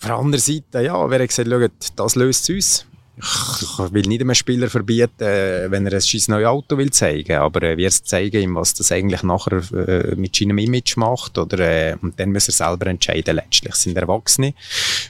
[0.00, 2.86] auf der anderen Seite, ja, hat gesagt, schaut, das löst es uns.
[3.20, 7.64] Ich will nicht einem Spieler verbieten, wenn er ein scheiß neues Auto will zeigen, aber
[7.64, 11.96] äh, wir zeigen ihm, was das eigentlich nachher äh, mit seinem Image macht, oder, äh,
[12.00, 14.54] und dann muss er selber entscheiden, letztlich sind Erwachsene.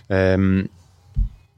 [0.09, 0.71] Ähm,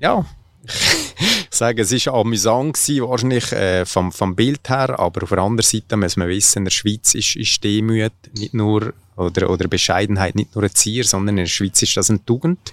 [0.00, 0.26] ja,
[0.64, 5.38] ich sage, es war amüsant gewesen, wahrscheinlich äh, vom, vom Bild her, aber auf der
[5.38, 9.68] anderen Seite muss man wissen, in der Schweiz ist, ist Demut nicht nur oder, oder
[9.68, 12.72] Bescheidenheit nicht nur ein Ziel, sondern in der Schweiz ist das eine Tugend.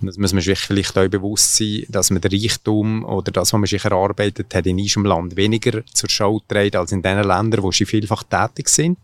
[0.00, 3.52] Und das muss man sich vielleicht auch bewusst sein, dass man den Reichtum oder das,
[3.52, 7.22] was man sich erarbeitet hat, in diesem Land weniger zur Schau trägt als in den
[7.22, 8.98] Ländern, wo sie vielfach tätig sind.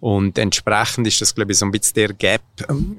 [0.00, 2.42] Und entsprechend ist das, glaube ich, so ein bisschen der Gap,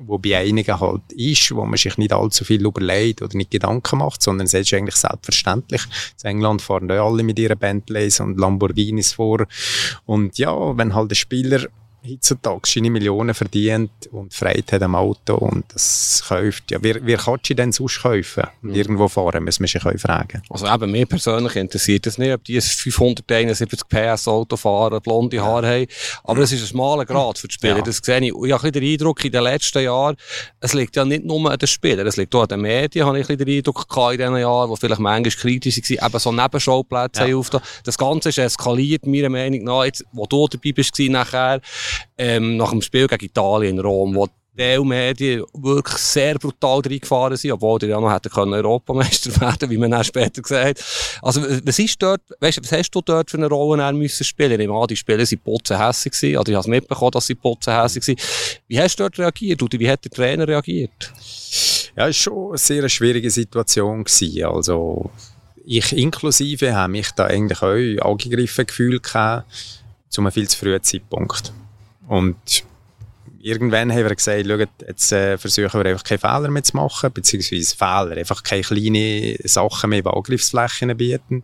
[0.06, 4.00] wo bei einigen halt ist, wo man sich nicht allzu viel überlegt oder nicht Gedanken
[4.00, 5.82] macht, sondern es ist eigentlich selbstverständlich.
[6.24, 9.48] In England fahren da alle mit ihren Bentleys und Lamborghinis vor.
[10.06, 11.68] Und ja, wenn halt der Spieler
[12.08, 16.72] heutzutage seine Millionen verdient und Freude hat am Auto und das kauft.
[16.72, 20.42] Ja, wer, wer kann sie denn sonst kaufen und irgendwo fahren, muss man sich fragen.
[20.50, 25.42] Also eben, mir persönlich interessiert es nicht, ob die ein 571 PS Auto fahren, blonde
[25.42, 25.88] Haare haben,
[26.24, 27.78] aber es ist ein schmaler Grad für die Spieler.
[27.78, 27.84] Ja.
[27.84, 28.34] Das sehe ich.
[28.34, 30.16] Ich habe den Eindruck, in den letzten Jahren,
[30.60, 33.20] es liegt ja nicht nur an den Spielern, es liegt auch an den Medien, habe
[33.20, 37.28] ich den Eindruck gehabt in diesen Jahren, wo vielleicht manchmal kritisch waren, eben so Nebenschauplätze
[37.28, 37.36] ja.
[37.36, 37.68] aufgetan.
[37.84, 41.62] Das Ganze ist eskaliert, meiner Meinung nach, jetzt, wo du dabei bist, nachher,
[42.18, 44.28] ähm, nach dem Spiel gegen Italien in Rom, wo
[44.58, 49.70] die Medien wirklich sehr brutal reingefahren sind, obwohl die ja noch hätten können Europameister werden,
[49.70, 50.84] wie man dann später gesagt.
[51.22, 54.60] Also, was ist dort, weißt was hast du dort für eine Rolle müssen spielen?
[54.60, 58.08] Ich meine, die Spieler sind putzenhässig gewesen, also ich habe es mitbekommen, dass sie putzenhässig
[58.08, 58.18] waren.
[58.68, 61.14] Wie hast du dort reagiert oder wie hat der Trainer reagiert?
[61.96, 64.44] Ja, es war schon eine sehr schwierige Situation gewesen.
[64.46, 65.12] Also,
[65.66, 69.50] ich inklusive habe mich da eigentlich auch angegriffen gefühlt gehabt,
[70.10, 71.54] zu einem viel zu frühen Zeitpunkt.
[72.12, 72.66] Und
[73.42, 77.10] irgendwann haben wir gesagt, schaut, jetzt äh, versuchen wir einfach keine Fehler mehr zu machen,
[77.14, 81.42] beziehungsweise Fehler, einfach keine kleinen Sachen mehr, die Angriffsflächen bieten.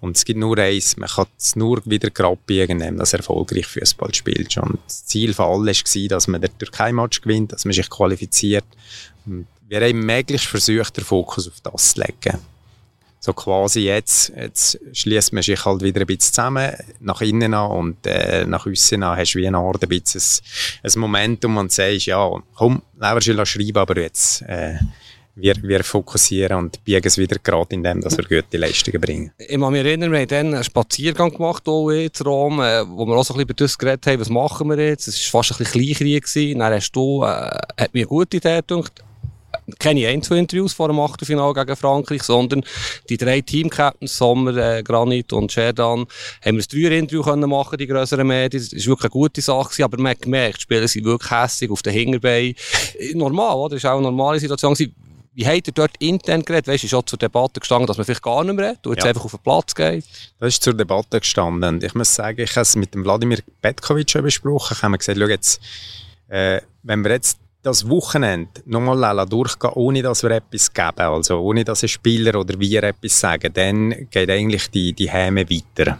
[0.00, 2.38] Und es gibt nur eins, man kann es nur wieder gerade
[2.70, 4.56] indem das erfolgreich Fußball spielt.
[4.56, 8.64] Und das Ziel von allen war, dass man den Türkei-Match gewinnt, dass man sich qualifiziert.
[9.26, 12.38] Und wir haben möglichst versucht, den Fokus auf das zu legen
[13.20, 17.70] so quasi jetzt, jetzt schließt man sich halt wieder ein bisschen zusammen, nach innen an
[17.70, 20.20] und äh, nach außen an hast du wie eine Art ein bisschen
[20.82, 24.76] ein, ein Momentum und sagst, ja, komm, Leverschil schreiben, aber jetzt äh,
[25.40, 29.32] wir, wir fokussieren und biegen es wieder gerade in dem, dass wir gute Leistungen bringen.
[29.38, 33.06] Ich kann mich erinnern, wir haben dann einen Spaziergang gemacht hier in Rom, äh, wo
[33.06, 35.08] wir auch so ein bisschen über das geredet haben, was machen wir jetzt?
[35.08, 36.58] Es war fast ein bisschen Kleinkrieg.
[36.58, 39.04] Dann hast du, äh, hat mir eine gute Idee gedacht,
[39.78, 42.64] keine Einzelinterviews vor dem Achtelfinale gegen Frankreich, sondern
[43.08, 46.06] die drei Teamcaptains, Sommer, äh, Granit und Sherdan,
[46.44, 48.62] haben wir ein Dreier-Interview können machen, die grösseren Medien.
[48.62, 51.30] Das war wirklich eine gute Sache, gewesen, aber man hat gemerkt, die Spieler sind wirklich
[51.30, 52.54] hässlich auf den Hinterbeinen.
[53.14, 53.76] Normal, oder?
[53.76, 54.74] Das war auch eine normale Situation.
[54.74, 54.94] Gewesen.
[55.34, 56.66] Wie habt ihr dort intern geredet?
[56.66, 58.94] Weißt du, ist auch zur Debatte gestanden, dass man vielleicht gar nicht mehr redet und
[58.94, 59.10] jetzt Ja.
[59.10, 60.04] einfach auf den Platz geht?
[60.40, 61.76] Das ist zur Debatte gestanden.
[61.76, 64.74] Und ich muss sagen, ich habe es mit dem Wladimir Petkovic besprochen.
[64.76, 65.60] Ich habe gesagt, schau jetzt,
[66.26, 71.64] äh, wenn wir jetzt das Wochenende nochmal durchgehen, ohne dass wir etwas geben, also ohne
[71.64, 75.98] dass ein Spieler oder wir etwas sagen, dann geht eigentlich die, die Häme weiter.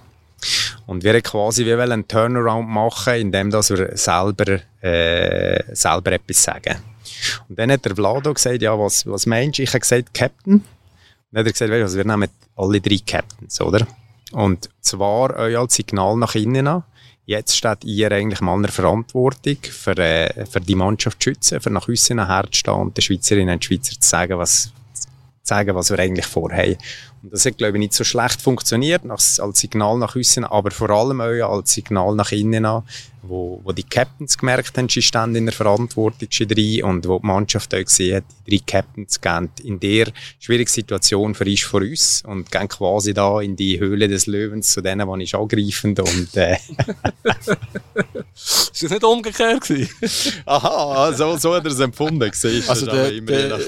[0.86, 6.76] Und wir quasi wie einen Turnaround machen, indem dass wir selber, äh, selber etwas sagen.
[7.48, 9.62] Und dann hat der Vlado gesagt, ja, was, was meinst du?
[9.62, 10.64] Ich habe gesagt, Captain.
[11.32, 13.86] Dann hat er gesagt, weißt was, wir nehmen alle drei Captains, oder?
[14.32, 16.84] Und zwar euch als Signal nach innen an.
[17.28, 21.60] Jetzt steht ihr eigentlich mal in der Verantwortung, für, äh, für die Mannschaft zu schützen,
[21.60, 25.08] für nach außen herzustehen und den Schweizerinnen und Schweizer zu sagen, was, zu
[25.42, 26.78] sagen, was wir eigentlich vorhaben.
[27.22, 30.70] Und das hat, glaube ich, nicht so schlecht funktioniert als, als Signal nach außen, aber
[30.70, 32.84] vor allem auch als Signal nach innen an,
[33.22, 37.26] wo, wo die Captains gemerkt haben, sie stehen in der Verantwortung drin und wo die
[37.26, 41.80] Mannschaft auch gesehen hat, die drei Captains gehen in der schwierigen Situation für uns vor
[41.80, 46.00] uns und gehen quasi da in die Höhle des Löwens zu denen, die ich angreifend
[46.00, 46.56] und äh,
[48.34, 50.42] Ist das nicht umgekehrt gewesen?
[50.46, 53.58] aha, so, so hat er es empfunden, siehst Also der, der,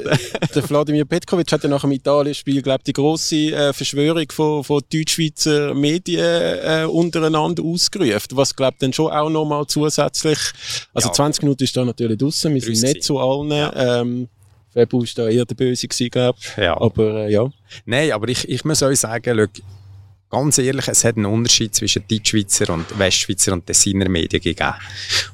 [0.55, 4.81] der Wladimir Petkovic hat ja nach dem Italien-Spiel, glaube die grosse äh, Verschwörung von, von
[4.93, 10.38] Deutschschweizer Medien äh, untereinander ausgerufen, was glaube dann schon auch nochmal zusätzlich,
[10.94, 11.12] also Ja.
[11.14, 14.29] 20 Minuten ist da natürlich draussen, wir sind nicht zu allen, ähm,
[14.72, 16.81] Fabu ist da eher der Böse gewesen, glaube ich, Ja.
[16.81, 17.50] aber äh, ja.
[17.87, 19.62] Nein, aber ich, ich muss euch sagen, schau,
[20.31, 24.74] ganz ehrlich, es hat einen Unterschied zwischen Deutschschweizer und Westschweizer und Tessiner Medien gegeben.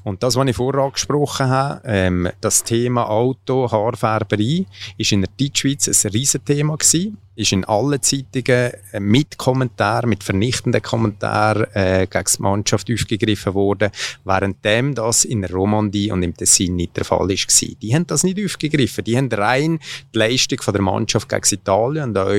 [0.05, 4.65] Und das, was ich vorher angesprochen habe, ähm, das Thema Auto, Haarfärberei,
[4.97, 7.19] ist in der Deutschschweiz ein Riesenthema gewesen.
[7.37, 13.91] Ist in allen Zeitungen mit Kommentaren, mit vernichtenden Kommentaren äh, gegen die Mannschaft aufgegriffen worden,
[14.25, 17.47] währenddem das in der Romandie und im Tessin nicht der Fall ist.
[17.83, 19.05] Die haben das nicht aufgegriffen.
[19.05, 19.79] Die haben rein
[20.15, 22.33] die Leistung von der Mannschaft gegen Italien und auch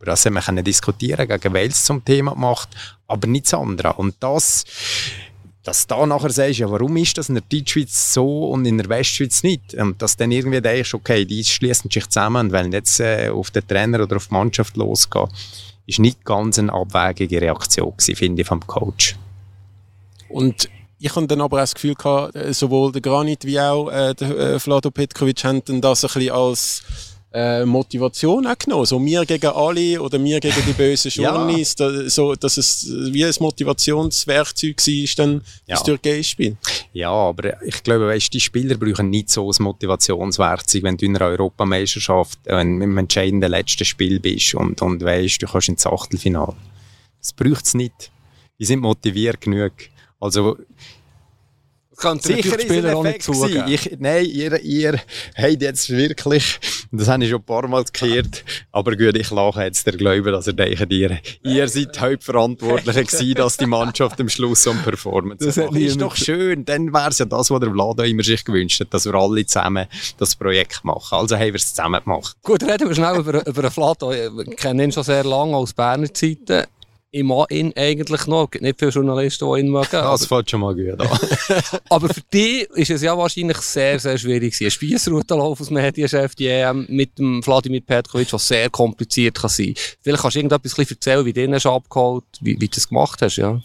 [0.00, 2.68] über das haben wir diskutieren, gegen Wales zum Thema gemacht,
[3.06, 3.96] aber nichts anderes.
[3.96, 4.64] Und das,
[5.70, 8.88] dass da nachher sagst, ja, warum ist das in der Deutschschweiz so und in der
[8.88, 9.72] Westschweiz nicht?
[9.74, 13.52] Und dass dann irgendwie denkst, okay, die schließen sich zusammen und wollen jetzt äh, auf
[13.52, 15.28] den Trainer oder auf die Mannschaft losgehen,
[15.86, 19.14] ist nicht ganz eine abwägige Reaktion gewesen, finde ich, vom Coach.
[20.28, 23.90] Und ich habe dann aber auch das Gefühl gehabt, äh, sowohl der Granit wie auch
[23.90, 26.82] äh, der äh, Vlado Petkovic haben das ein bisschen als
[27.32, 28.86] äh, Motivation auch genommen.
[28.86, 31.34] So wir gegen alle oder wir gegen die bösen Ja.
[31.34, 35.76] Journeys, da, so, dass es äh, wie ein Motivationswerkzeug war, dann Ja.
[35.76, 36.56] das Türkei-Spiel.
[36.92, 41.16] Ja, aber ich glaube, weißt, die Spieler brauchen nicht so ein Motivationswerkzeug, wenn du in
[41.16, 46.54] einer Europameisterschaft äh, im entscheidenden letzten Spiel bist und, und weißt, du kannst ins Achtelfinale.
[47.20, 48.10] Das braucht es nicht.
[48.58, 49.72] Die sind motiviert genug.
[50.18, 50.58] Also,
[52.00, 53.64] Das könnte sicher Spieler auch nicht zugeben.
[53.68, 55.00] Ich, nein, ihr, ihr
[55.36, 56.58] habt jetzt wirklich,
[56.90, 60.30] das habe ich schon ein paar Mal gehört, aber gut, ich lache jetzt der Glaube,
[60.30, 64.80] dass ihr denkt, ihr, ihr seid hauptverantwortlich gewesen, dass die Mannschaft am Schluss so eine
[64.80, 68.22] Performance Das hat Ist doch schön, dann wäre es ja das, was der Vlado immer
[68.22, 69.86] sich gewünscht hat, dass wir alle zusammen
[70.18, 71.18] das Projekt machen.
[71.18, 72.36] Also haben wir es zusammen gemacht.
[72.42, 74.12] Gut, reden wir schnell über, über den Flato.
[74.12, 76.64] Ich kenne ihn schon sehr lange aus Berner Zeiten.
[77.12, 78.44] Ich mag ihn eigentlich noch.
[78.44, 79.88] Es gibt nicht viele Journalisten, die ihn mögen.
[79.90, 81.18] Das fällt schon mal gut an.
[81.88, 84.66] aber für dich ist es ja wahrscheinlich sehr, sehr schwierig gewesen.
[84.66, 89.74] Ein Spiessroutenlauf aus Medienchef, die EM mit dem Vladimir Petkovic, was sehr kompliziert kann sein.
[90.00, 93.36] Vielleicht kannst du irgendetwas erzählen, wie du ihn abgeholt, wie, wie du das gemacht hast,
[93.36, 93.60] ja?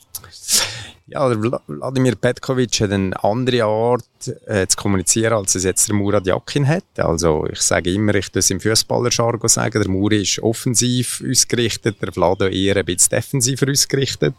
[1.08, 1.30] Ja,
[1.68, 4.04] Wladimir Petkovic hat eine andere Art
[4.48, 6.84] äh, zu kommunizieren, als es jetzt der Murat Yakin hat.
[6.98, 12.12] Also ich sage immer, ich das im Fußballerjargon sagen, der Muri ist offensiv ausgerichtet, der
[12.12, 14.34] Vlado eher ein bisschen defensiver ausgerichtet.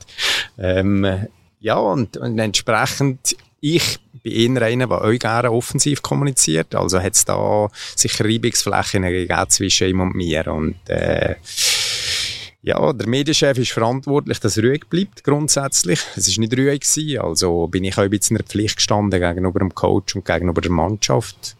[0.58, 1.28] Ähm,
[1.60, 6.74] ja, und, und entsprechend, ich bin eher einer, der euch gerne offensiv kommuniziert.
[6.74, 10.48] Also hat es da sicher Reibungsflächen gegeben zwischen ihm und mir.
[10.48, 11.36] Und äh,
[12.66, 16.00] ja, der Medienchef ist verantwortlich, dass er ruhig bleibt, grundsätzlich.
[16.16, 19.20] Es ist nicht ruhig gewesen, also bin ich auch ein bisschen in der Pflicht gestanden
[19.20, 21.56] gegenüber dem Coach und gegenüber der Mannschaft.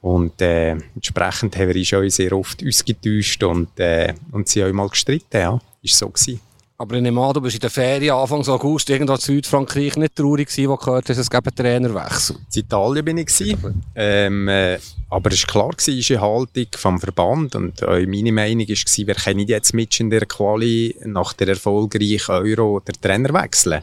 [0.00, 4.72] Und äh, entsprechend haben wir uns auch sehr oft ausgetäuscht und, äh, und sie auch
[4.72, 5.60] mal gestritten, ja.
[5.82, 6.40] Ist so gewesen.
[6.80, 10.14] Aber ich nehme an, du bist in der Ferien Anfang August irgendwo in Südfrankreich nicht
[10.14, 12.36] traurig gewesen, wo du gehört hast, es gäbe einen Trainerwechsel.
[12.36, 13.82] In Italien bin ich gewesen.
[13.96, 14.78] Ähm, äh,
[15.10, 19.06] aber es war klar, gewesen, ist eine Haltung vom Verband und auch meine Meinung war,
[19.06, 23.82] wir können jetzt mit in der Quali nach der erfolgreichen Euro den Trainer wechseln.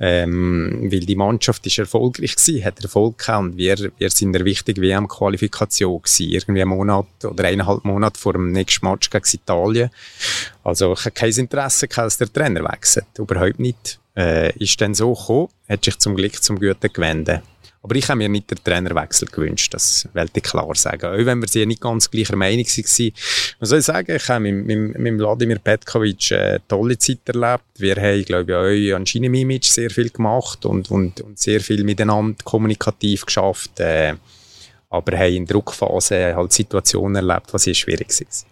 [0.00, 4.32] Ähm, weil die Mannschaft ist erfolgreich gewesen, hat Erfolg gehabt und wir, wir sind in
[4.32, 6.00] der wichtigen WM-Qualifikation.
[6.18, 9.90] Irgendwie einen Monat oder eineinhalb Monate vor dem nächsten Match gegen Italien.
[10.64, 13.06] Also ich habe kein Interesse dass der Trainer wechselt.
[13.18, 13.98] Überhaupt nicht.
[14.14, 17.42] Äh, ist dann so gekommen, hat sich zum Glück zum Guten gewendet.
[17.84, 21.04] Aber ich habe mir nicht den Trainerwechsel gewünscht, das wollte ich klar sagen.
[21.04, 23.12] Auch wenn wir sie nicht ganz gleicher Meinung waren.
[23.58, 27.64] Man soll sagen, ich habe mit, mit, mit Vladimir Petkovic eine tolle Zeit erlebt.
[27.78, 31.82] Wir haben, glaube ich, auch an Schienenimage sehr viel gemacht und, und, und sehr viel
[31.82, 33.80] miteinander kommunikativ geschafft.
[33.80, 34.14] Äh,
[34.88, 38.51] aber haben in der Druckphase halt Situationen erlebt, die sehr schwierig waren.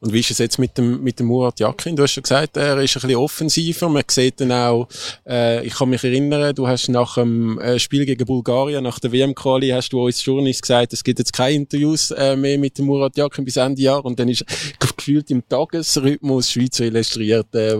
[0.00, 1.96] Und wie ist es jetzt mit dem, mit dem Murat Yakin?
[1.96, 3.88] Du hast schon gesagt, er ist ein bisschen offensiver.
[3.88, 4.86] Man sieht dann auch,
[5.26, 9.10] äh, ich kann mich erinnern, du hast nach dem äh, Spiel gegen Bulgarien, nach der
[9.10, 12.86] WM-Quali, hast du uns Journalist gesagt, es gibt jetzt keine Interviews äh, mehr mit dem
[12.86, 14.04] Murat Yakin bis Ende Jahr.
[14.04, 14.44] Und dann ist
[14.96, 17.76] gefühlt im Tagesrhythmus Schweizer illustriert, äh,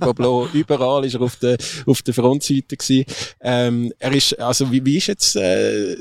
[0.00, 3.06] Bablo, überall ist er auf der, auf der Frontseite gewesen.
[3.40, 5.96] Ähm, er ist, also wie, wie ist jetzt, äh,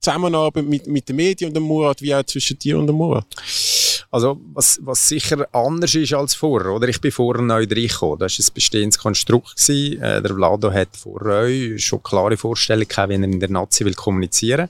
[0.00, 3.26] Zusammenarbeit mit, mit den Medien und dem Murat, wie auch zwischen dir und dem Murat?
[4.10, 6.88] Also, was, was sicher anders ist als vorher, oder?
[6.88, 8.18] Ich bin vorher neu reingekommen.
[8.18, 9.56] Das war ein bestehendes Konstrukt.
[9.56, 10.00] Gewesen.
[10.00, 13.94] Äh, der Vlado hat vorher schon klare Vorstellungen gehabt, wie er in der Nazi will
[13.94, 14.68] kommunizieren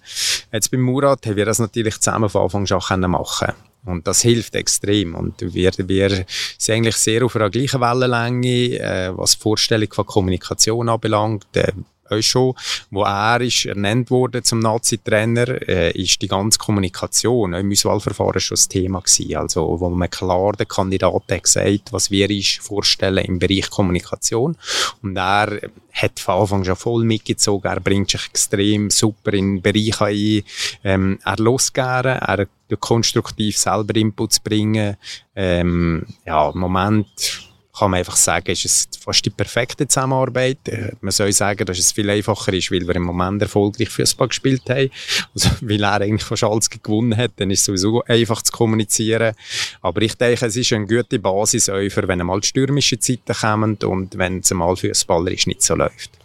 [0.53, 3.53] Jetzt beim Murat haben wir das natürlich zusammen von Anfang an machen
[3.85, 5.15] und das hilft extrem.
[5.15, 6.25] Und wir, wir
[6.59, 11.47] sind eigentlich sehr auf einer gleichen Wellenlänge, äh, was die Vorstellung von Kommunikation anbelangt.
[11.55, 11.73] Äh,
[12.21, 12.55] schon,
[12.91, 18.57] wo er ist ernannt wurde zum Nazi-Trainer, äh, ist die ganze Kommunikation im Auswahlverfahren schon
[18.57, 19.37] das Thema gewesen.
[19.37, 24.57] Also, wo man klar den Kandidaten gesagt, was wir uns vorstellen im Bereich Kommunikation.
[25.03, 25.61] Und er
[25.93, 27.71] hat von Anfang schon voll mitgezogen.
[27.71, 30.43] Er bringt sich extrem super in Bereiche ein.
[30.85, 32.47] Ähm, er lässt gerne, er
[32.77, 34.97] konstruktiv selber Inputs bringen.
[35.35, 37.48] Ähm, ja, im Moment
[37.79, 40.59] kann man einfach sagen, ist es fast die perfekte Zusammenarbeit.
[40.69, 44.29] Äh, man soll sagen, dass es viel einfacher ist, weil wir im Moment erfolgreich Fußball
[44.29, 44.91] gespielt haben.
[45.35, 49.35] Also, weil er eigentlich fast alles gewonnen hat, dann ist es sowieso einfach zu kommunizieren.
[49.81, 53.77] Aber ich denke, es ist eine gute Basis, auch für wenn einmal stürmische Zeiten kommen
[53.85, 56.18] und wenn es einmal fußballerisch nicht so läuft.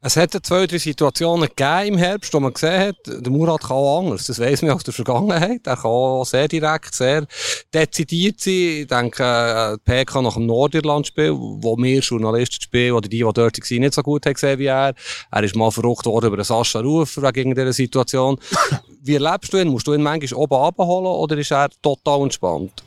[0.00, 3.76] Es hat zwei, drei Situationen gegeben im Herbst, wo man gesehen hat, der Murat kann
[3.76, 4.26] auch anders.
[4.26, 5.66] Das weiss man aus der Vergangenheit.
[5.66, 7.26] Er kann auch sehr direkt, sehr
[7.74, 8.52] dezidiert sein.
[8.52, 13.38] Ich denke, äh, PK nach dem Nordirland-Spiel, wo wir Journalisten spielen, oder die, die dort
[13.38, 14.94] waren, nicht so gut haben gesehen wie er.
[15.32, 18.38] Er ist mal verrückt worden über Sascha Rufer wegen dieser Situation.
[19.02, 19.68] Wie erlebst du ihn?
[19.68, 22.84] Musst du ihn manchmal oben abholen oder ist er total entspannt?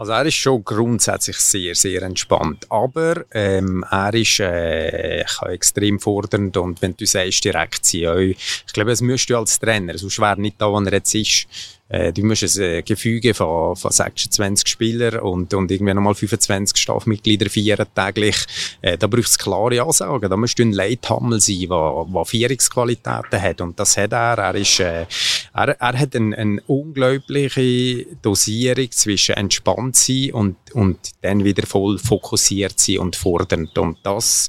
[0.00, 6.56] Also er ist schon grundsätzlich sehr, sehr entspannt, aber ähm, er ist äh, extrem fordernd
[6.56, 10.40] und wenn du sagst, direkt ziehen, ich glaube, das müsst du als Trainer, sonst wäre
[10.40, 11.46] nicht da, wo er jetzt ist.
[11.90, 16.78] Äh, du musst ein äh, Gefüge von, von 26 Spielern und, und irgendwie nochmal 25
[16.78, 18.36] Staffmitglieder feiern täglich.
[18.80, 20.30] Äh, da braucht es klare Ansagen.
[20.30, 23.60] Da musst du ein Leithammel sein, der, der Führungsqualitäten hat.
[23.60, 24.38] Und das hat er.
[24.38, 25.06] Er, ist, er,
[25.52, 32.78] er hat eine, eine unglaubliche Dosierung zwischen entspannt sein und, und dann wieder voll fokussiert
[32.78, 33.76] sein und fordernd.
[33.76, 34.48] Und das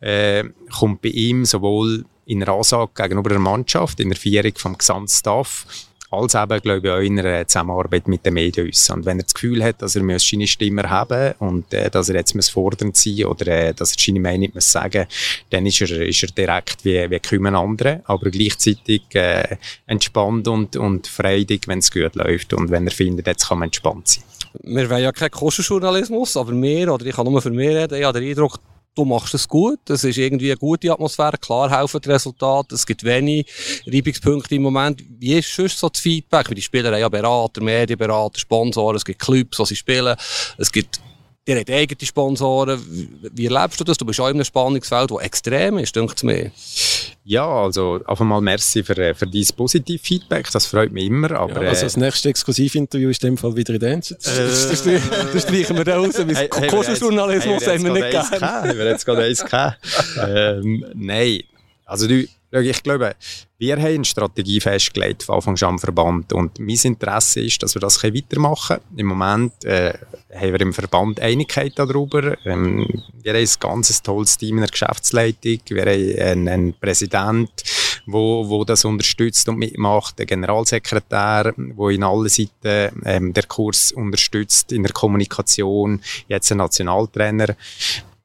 [0.00, 4.78] äh, kommt bei ihm sowohl in der Ansage gegenüber der Mannschaft, in der Führung vom
[4.78, 5.66] Gesamtstaff,
[6.12, 8.90] als eben, glaube ich, auch in einer Zusammenarbeit mit den Medien ist.
[8.90, 12.16] Und wenn er das Gefühl hat, dass er seine Stimme haben und äh, dass er
[12.16, 15.06] jetzt muss fordernd sein oder äh, dass er seine Meinung muss sagen
[15.50, 19.56] dann ist er, ist er direkt wie, wie kaum ein anderer, aber gleichzeitig äh,
[19.86, 23.66] entspannt und, und freudig, wenn es gut läuft und wenn er findet, jetzt kann man
[23.66, 24.24] entspannt sein.
[24.62, 28.04] Wir wollen ja keinen Kostenjournalismus, aber wir, oder ich kann nur für mich reden, ich
[28.04, 28.58] habe den Eindruck,
[28.94, 32.86] du machst es gut, es ist irgendwie eine gute Atmosphäre, klar helfen die Resultate, es
[32.86, 33.46] gibt wenig
[33.86, 35.02] Reibungspunkte im Moment.
[35.18, 36.48] Wie ist sonst so das Feedback?
[36.48, 40.16] Weil die Spieler haben ja Berater, Medienberater, Sponsoren, es gibt Clubs, wo sie spielen,
[40.58, 41.00] es gibt
[41.48, 42.80] habt eigene Sponsoren.
[43.32, 43.98] Wie erlebst du das?
[43.98, 46.52] Du bist auch in einem Spannungsfeld, das extrem ist, denkt es mir.
[47.24, 51.30] Ja, also auf einmal merci für, äh, für dein positive Feedback, das freut mich immer.
[51.32, 54.14] Aber, ja, also das nächste Exklusivinterview ist in dem Fall wieder in Dance.
[54.14, 58.40] Äh, das, das streichen wir raus, weil hey, Kostenjournalismus haben wir nicht gerne.
[58.40, 59.78] Haben wir jetzt gerade eins gehabt?
[60.26, 61.42] ähm, nein,
[61.84, 62.26] also du,
[62.60, 63.16] ich glaube,
[63.58, 67.74] wir haben eine Strategie festgelegt von Anfang an am Verband und mein Interesse ist, dass
[67.74, 68.98] wir das weitermachen können.
[68.98, 69.94] Im Moment äh,
[70.34, 72.36] haben wir im Verband Einigkeit darüber.
[72.44, 72.86] Ähm,
[73.22, 75.60] wir haben ein ganz tolles Team in der Geschäftsleitung.
[75.68, 77.50] Wir haben einen, einen Präsident,
[78.06, 83.92] wo, wo das unterstützt und mitmacht, der Generalsekretär, wo in allen Seiten ähm, der Kurs
[83.92, 87.56] unterstützt in der Kommunikation, jetzt ein Nationaltrainer.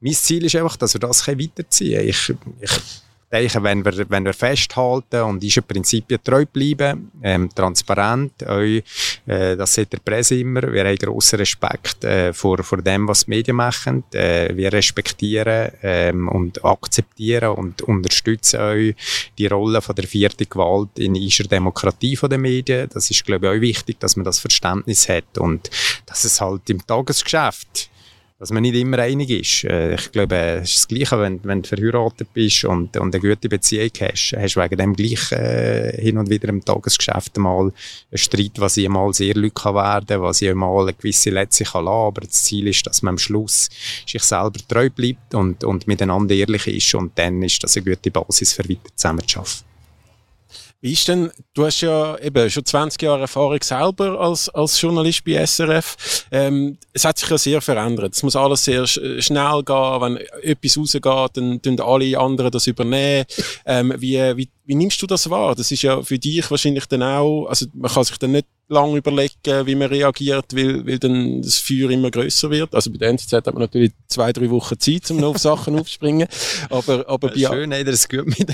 [0.02, 2.10] Mein Ziel ist einfach, dass wir das weiterziehen können.
[2.10, 8.48] Ich, ich denke, wenn wir, wenn wir festhalten und unseren Prinzipien treu bleiben, ähm, transparent,
[8.48, 8.82] auch, äh,
[9.56, 13.32] das sieht der Presse immer, wir haben grossen Respekt äh, vor, vor dem, was die
[13.32, 14.04] Medien machen.
[14.14, 18.94] Äh, wir respektieren ähm, und akzeptieren und unterstützen auch
[19.38, 22.90] die Rolle von der vierten Gewalt in unserer Demokratie von den Medien.
[22.94, 25.70] Das ist, glaube ich, auch wichtig, dass man das Verständnis hat und
[26.06, 27.90] dass es halt im Tagesgeschäft
[28.40, 29.64] dass man nicht immer einig ist.
[29.64, 33.22] Äh, ich glaube, es ist das Gleiche, wenn, wenn du verheiratet bist und, und eine
[33.22, 37.62] gute Beziehung hast, hast du wegen dem gleich äh, hin und wieder im Tagesgeschäft mal
[37.62, 37.74] einen
[38.14, 41.86] Streit, was ich mal sehr Leute kann werden, was ich mal eine gewisse Letze kann
[41.86, 43.70] lassen, aber das Ziel ist, dass man am Schluss
[44.06, 48.12] sich selber treu bleibt und, und miteinander ehrlich ist und dann ist das eine gute
[48.12, 49.67] Basis für weiter zusammenzuarbeiten.
[50.80, 55.24] Wie ist denn, du hast ja eben schon 20 Jahre Erfahrung selber als, als Journalist
[55.24, 56.28] bei SRF.
[56.32, 58.14] Ähm, es hat sich ja sehr verändert.
[58.14, 60.02] Es muss alles sehr sch schnell gehen.
[60.02, 63.26] Wenn etwas rausgeht, dann tun alle anderen das übernehmen.
[63.66, 65.56] Ähm, wie, wie, wie nimmst du das wahr?
[65.56, 68.98] Das ist ja für dich wahrscheinlich dann auch, also man kann sich dann nicht lange
[68.98, 72.76] überlegen, wie man reagiert, weil, weil dann das Feuer immer größer wird.
[72.76, 75.76] Also bei der NZZ hat man natürlich zwei, drei Wochen Zeit, um noch auf Sachen
[75.80, 76.28] aufzuspringen.
[76.70, 78.54] Aber, aber bei Schön, hat er es gut mit.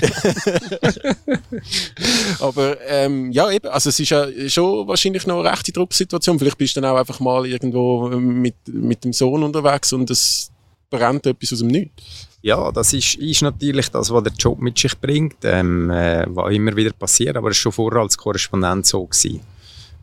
[2.40, 6.38] aber ähm, ja, eben, also es ist ja schon wahrscheinlich noch eine rechte Drucksituation.
[6.38, 10.50] Vielleicht bist du dann auch einfach mal irgendwo mit, mit dem Sohn unterwegs und es
[10.90, 12.28] brennt etwas aus dem Nichts.
[12.42, 16.52] Ja, das ist, ist natürlich das, was der Job mit sich bringt, ähm, äh, was
[16.52, 19.04] immer wieder passiert, aber es war schon vorher als Korrespondent so.
[19.06, 19.40] Gewesen.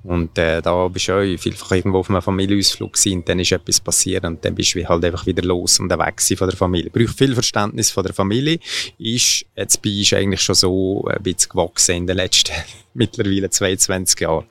[0.04, 3.80] Und äh, da bist du auch vielfach irgendwo auf einem Familienausflug und dann ist etwas
[3.80, 6.89] passiert und dann bist du halt einfach wieder los und weg von der Familie.
[6.89, 8.60] Braucht viel Verständnis von der Familie.
[8.97, 12.54] Ist, jetzt bin ich eigentlich schon so ein bisschen gewachsen in den letzten
[12.93, 14.45] mittlerweile 22 Jahren.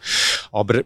[0.53, 0.85] Aber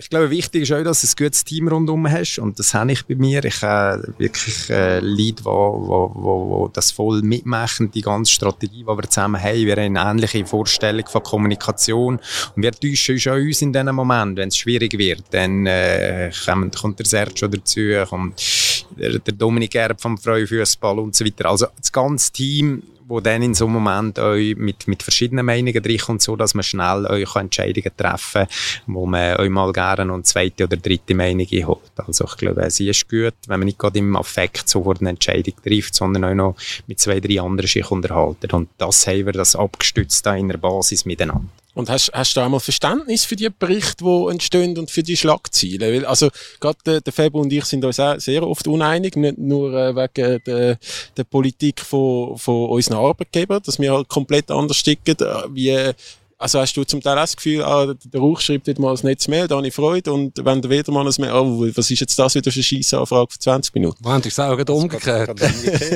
[0.00, 2.38] ich glaube, wichtig ist auch, dass du ein gutes Team rundherum hast.
[2.38, 3.44] Und das habe ich bei mir.
[3.44, 8.84] Ich habe wirklich äh, Leute, die wo, wo, wo das voll mitmachen, die ganze Strategie,
[8.84, 9.66] die wir zusammen haben.
[9.66, 12.20] Wir haben eine ähnliche Vorstellung von Kommunikation.
[12.54, 15.24] Und wir täuschen uns auch uns in diesem Moment, wenn es schwierig wird.
[15.32, 21.16] Dann äh, kommt, kommt der Sergio dazu, kommt der, der Dominik Erb vom Freufußball und
[21.16, 21.46] so weiter.
[21.46, 25.82] Also das ganze Team wo dann in so einem Moment euch mit, mit verschiedenen Meinungen
[25.82, 28.48] reinkommt, so dass man schnell euch Entscheidungen treffen kann,
[28.86, 31.92] wo man euch mal gerne eine zweite oder dritte Meinung holt.
[31.96, 35.54] Also ich glaube, sie ist gut, wenn man nicht gerade im Affekt sofort eine Entscheidung
[35.64, 36.56] trifft, sondern auch noch
[36.86, 38.50] mit zwei, drei anderen sich unterhalten.
[38.52, 41.48] Und das haben wir das abgestützt da in der Basis miteinander.
[41.74, 45.92] Und hast, hast du einmal Verständnis für die Berichte, die entstehen und für die Schlagziele?
[45.92, 46.28] Weil, also,
[46.60, 49.94] gerade der, der Febo und ich sind uns auch sehr oft uneinig, nicht nur äh,
[49.94, 50.78] wegen der,
[51.16, 55.92] der Politik von, von unseren Arbeitgebern, dass wir halt komplett anders ticken, äh, wie,
[56.38, 59.00] also hast du zum Teil auch das Gefühl, ah, der Rauch schreibt jetzt mal ein
[59.02, 62.00] nettes Mail, da habe ich Freude, und wenn der Wedermann ein Mail, oh, was ist
[62.00, 63.98] jetzt das wieder für eine Scheissanfrage für 20 Minuten?
[64.00, 65.40] Wann ich sagen, umgekehrt.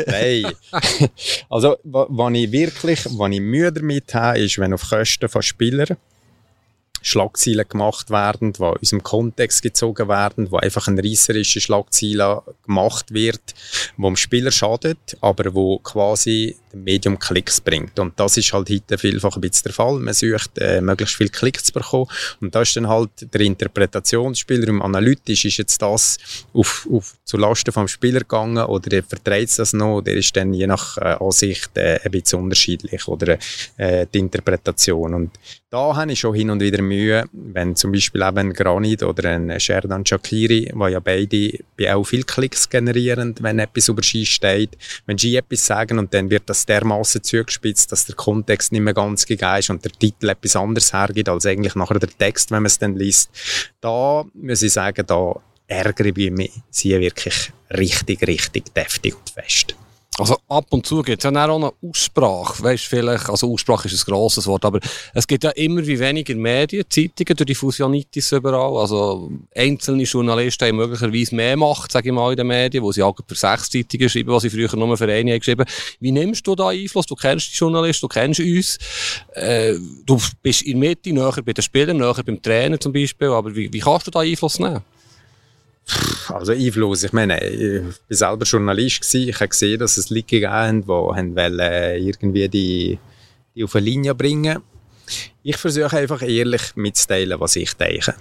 [0.09, 0.53] Nein.
[1.49, 5.97] also, was ich wirklich, was ich Mühe damit habe, ist, wenn auf Kosten von Spielern
[7.03, 13.13] Schlagzeilen gemacht werden, die aus dem Kontext gezogen werden, wo einfach ein reisserische Schlagzeile gemacht
[13.13, 13.43] wird,
[13.97, 17.99] wo dem Spieler schadet, aber wo quasi Medium Klicks bringt.
[17.99, 19.99] Und das ist halt heute vielfach ein bisschen der Fall.
[19.99, 22.07] Man sucht, äh, möglichst viel Klicks zu bekommen.
[22.41, 26.19] Und da ist dann halt der Interpretationsspielraum analytisch, ist jetzt das
[26.53, 30.67] auf, auf zu Lasten vom Spieler gegangen oder vertreibt das noch, der ist dann je
[30.67, 33.39] nach äh, Ansicht äh, ein bisschen unterschiedlich oder
[33.79, 35.15] äh, die Interpretation.
[35.15, 35.31] Und
[35.71, 39.31] da habe ich schon hin und wieder Mühe, wenn zum Beispiel eben ein Granit oder
[39.31, 44.27] ein Sherdan Shakiri, wo ja beide bei auch viel Klicks generieren, wenn etwas über Ski
[44.27, 48.81] steht, wenn sie etwas sagen und dann wird das dermaßen zugespitzt, dass der Kontext nicht
[48.81, 52.51] mehr ganz gegeben ist und der Titel etwas anderes hergibt als eigentlich nachher der Text,
[52.51, 53.31] wenn man es dann liest.
[53.81, 55.35] Da muss ich sagen, da
[55.67, 59.75] ärgere ich mich sie wirklich richtig, richtig deftig und fest.
[60.19, 64.07] Also ab und zu gibt es ja auch eine Aussprache, weißt vielleicht, also Aussprache ist
[64.07, 64.79] ein grosses Wort, aber
[65.15, 70.69] es gibt ja immer wie weniger Medien, Zeitungen durch die Fusionitis überall, also einzelne Journalisten
[70.69, 73.71] haben möglicherweise mehr Macht, sage ich mal, in den Medien, wo sie auch für sechs
[73.71, 75.65] Zeitungen schreiben, was sie früher nur für eine haben geschrieben.
[75.99, 77.07] Wie nimmst du da Einfluss?
[77.07, 78.79] Du kennst die Journalisten, du kennst uns,
[79.33, 83.29] äh, du bist in der Mitte, näher bei den Spielern, näher beim Trainer zum Beispiel,
[83.29, 84.83] aber wie, wie kannst du da Einfluss nehmen?
[86.29, 89.29] Also Einfluss, ich meine, ich war selber Journalist, gewesen.
[89.29, 92.99] ich habe gesehen, dass es Leute gegeben haben, die wollen irgendwie die,
[93.55, 94.59] die auf eine Linie bringen
[95.43, 98.15] Ich versuche einfach ehrlich mitzuteilen, was ich denke.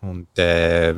[0.00, 0.94] Und äh,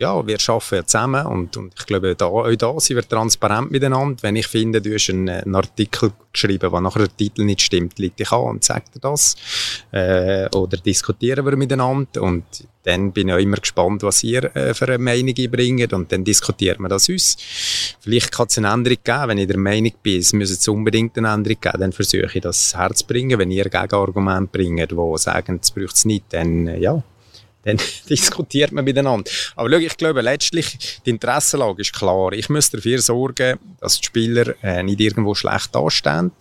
[0.00, 3.70] ja, wir arbeiten ja zusammen und, und ich glaube, da, auch da sind wir transparent
[3.70, 4.22] miteinander.
[4.22, 7.98] Wenn ich finde, du hast einen, einen Artikel geschrieben, wo nachher der Titel nicht stimmt,
[7.98, 9.36] liegt ich an und sage dir das.
[9.92, 12.44] Äh, oder diskutieren wir miteinander und
[12.84, 16.24] dann bin ich auch immer gespannt, was ihr äh, für eine Meinung bringt und dann
[16.24, 17.36] diskutieren wir das uns.
[18.00, 21.28] Vielleicht kann es eine Änderung geben, wenn ich der Meinung bin, es müsse unbedingt eine
[21.28, 23.38] Änderung geben, dann versuche ich das herzubringen.
[23.38, 27.02] Wenn ihr Gegenargumente bringt, die sagen, es braucht es nicht, dann äh, ja,
[27.64, 29.30] dann diskutiert man miteinander.
[29.56, 32.32] Aber schau, ich glaube, letztlich, die Interessenlage ist klar.
[32.32, 36.32] Ich muss dafür sorgen, dass die Spieler äh, nicht irgendwo schlecht dastehen.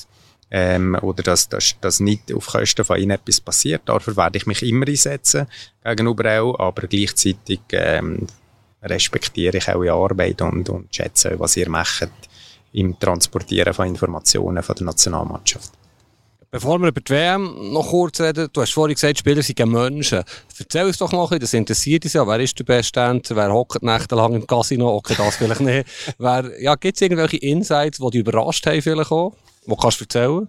[0.51, 3.83] Ähm, oder dass, dass, dass nicht auf Kosten von ihnen etwas passiert.
[3.85, 5.45] Dafür werde ich mich immer einsetzen,
[5.83, 8.25] gegenüber auch, aber gleichzeitig ähm,
[8.81, 12.09] respektiere ich eure Arbeit und, und schätze, was ihr macht
[12.73, 15.78] im Transportieren von Informationen von der Nationalmannschaft.
[16.51, 20.23] Bevor wir über die WM noch kurz reden, du hast vorhin gesagt, Spieler sind Menschen.
[20.57, 22.25] Erzähl uns doch mal ein bisschen, das interessiert uns ja.
[22.25, 23.35] Wer ist der beste Tänzer?
[23.35, 24.95] Wer hockt nächtelang im Casino?
[24.95, 25.87] Okay, das vielleicht nicht.
[26.17, 29.35] Wer, ja, gibt es irgendwelche Insights, die dich überrascht haben vielleicht auch?
[29.67, 30.47] Die kannst du erzählen?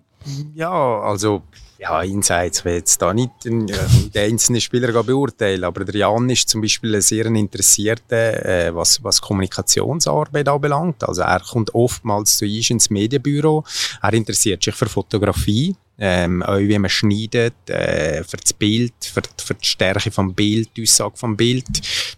[0.55, 1.43] Ja, also
[1.79, 3.75] ja, Insights will jetzt da nicht den, äh,
[4.15, 9.03] den einzelnen Spieler beurteilen, aber der Jan ist zum Beispiel ein sehr interessierter, äh, was,
[9.03, 11.03] was Kommunikationsarbeit anbelangt.
[11.05, 13.65] Also er kommt oftmals zu uns ins Medienbüro,
[14.03, 19.21] er interessiert sich für Fotografie, ähm, auch wie man schneidet, äh, für das Bild, für,
[19.37, 21.67] für die Stärke vom Bild, die Aussage vom Bild.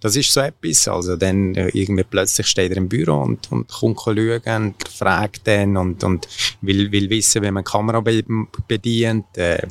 [0.01, 0.87] Das ist so etwas.
[0.87, 5.47] Also dann äh, irgendwie plötzlich steht er im Büro und, und kommt schauen und fragt
[5.49, 6.29] dann und, und
[6.61, 8.23] will, will wissen, wie man die Kamera be
[8.69, 9.37] bedient.
[9.37, 9.67] Äh,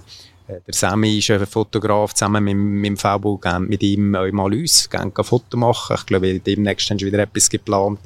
[0.67, 4.89] der Sammy ist ein Fotograf, zusammen mit, mit dem Fabo, mit ihm auch mal uns,
[4.89, 5.95] gehen ein Foto machen.
[5.97, 7.99] Ich glaube, demnächst haben sie wieder etwas geplant.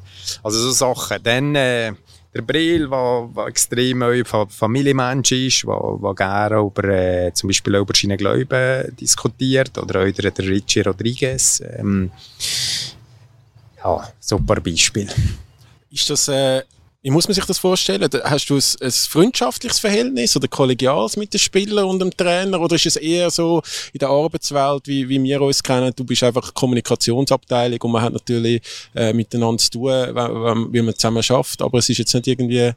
[0.44, 1.18] Also so Sachen.
[1.24, 1.92] Dann, äh,
[2.36, 4.02] der Brill, der, extrem
[4.48, 10.30] Familienmensch ist, der, gerne über, äh, zum Beispiel über seine Glauben diskutiert, oder auch der,
[10.30, 11.62] der Richie Rodriguez.
[11.78, 12.10] Ähm,
[13.82, 14.12] ja,
[14.44, 15.12] paar Beispiele.
[15.90, 16.62] Ist das äh,
[17.06, 18.10] wie muss man sich das vorstellen?
[18.24, 22.60] Hast du ein, ein freundschaftliches Verhältnis oder kollegiales mit den Spielern und dem Trainer?
[22.60, 26.24] Oder ist es eher so in der Arbeitswelt, wie, wie wir uns kennen, du bist
[26.24, 28.60] einfach Kommunikationsabteilung und man hat natürlich
[28.92, 29.92] äh, miteinander zu tun,
[30.72, 32.72] wie man zusammen schafft, aber es ist jetzt nicht irgendwie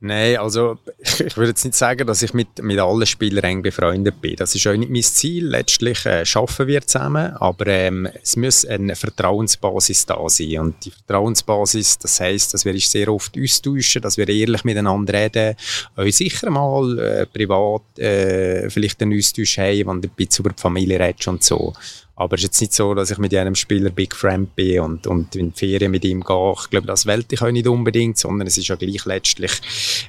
[0.00, 4.20] Nein, also ich würde jetzt nicht sagen, dass ich mit, mit allen Spielern eng befreundet
[4.20, 4.36] bin.
[4.36, 5.48] Das ist auch nicht mein Ziel.
[5.48, 10.60] Letztlich äh, arbeiten wir zusammen, aber ähm, es muss eine Vertrauensbasis da sein.
[10.60, 15.56] Und die Vertrauensbasis, das heisst, dass wir sehr oft austauschen, dass wir ehrlich miteinander reden,
[15.96, 20.54] auch sicher mal äh, privat äh, vielleicht einen Austausch haben, wenn du ein bisschen über
[20.54, 21.74] die Familie redest und so.
[22.18, 25.06] Aber es ist jetzt nicht so, dass ich mit jedem Spieler Big Friend bin und,
[25.06, 26.54] und in die Ferien mit ihm gehe.
[26.60, 29.52] Ich glaube, das wollte ich auch nicht unbedingt, sondern es ist ja gleich letztlich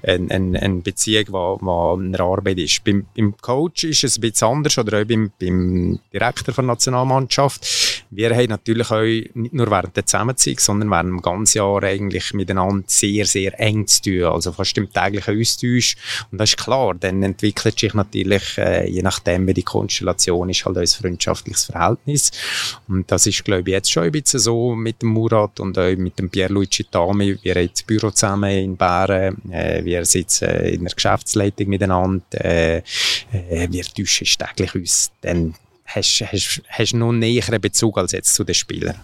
[0.02, 1.26] eine, eine, eine Beziehung,
[1.62, 2.84] die eine Arbeit ist.
[2.84, 7.99] Beim, beim Coach ist es ein bisschen anders oder auch beim, beim Direktor der Nationalmannschaft.
[8.12, 9.04] Wir haben natürlich auch
[9.36, 13.88] nicht nur während der Zusammenzeit, sondern während dem ganzen Jahr eigentlich miteinander sehr, sehr eng
[13.88, 14.24] zu tun.
[14.24, 15.96] Also fast im täglichen Austausch.
[16.32, 20.66] Und das ist klar, dann entwickelt sich natürlich, äh, je nachdem, wie die Konstellation ist,
[20.66, 21.90] halt ein freundschaftliches Verhältnis.
[21.90, 22.32] Verhältnis.
[22.88, 25.96] Und das ist, glaube ich, jetzt schon ein bisschen so mit dem Murat und auch
[25.96, 27.38] mit dem Pierluigi Tami.
[27.42, 29.38] Wir haben das Büro zusammen in Bären.
[29.52, 32.24] Äh, wir sitzen in der Geschäftsleitung miteinander.
[32.34, 32.78] Äh,
[33.32, 35.12] äh, wir täuschen täglich uns.
[35.22, 35.56] Dann
[35.96, 39.00] hast du noch einen näheren Bezug als jetzt zu den Spielern.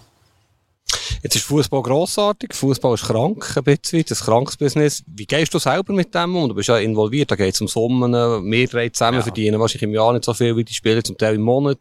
[1.22, 5.02] Jetzt ist Fußball grossartig, Fußball ist krank, ein bisschen, das Krankesbusiness.
[5.06, 6.48] Wie gehst du selber mit dem um?
[6.48, 9.22] Du bist ja involviert, da geht es um Summen, wir drei zusammen ja.
[9.22, 11.78] verdienen wahrscheinlich im Jahr nicht so viel wie die Spieler, zum Teil im Monat.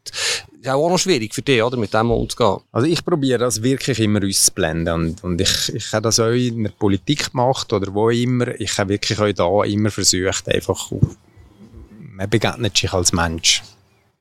[0.59, 2.61] Ist auch noch schwierig für dich, oder, mit dem umzugehen.
[2.71, 6.63] Also ich probiere das wirklich immer auszublenden und, und ich, ich habe das auch in
[6.63, 8.59] der Politik gemacht oder wo immer.
[8.59, 10.91] Ich habe wirklich auch da immer versucht, einfach,
[11.99, 13.61] man begegnet sich als Mensch.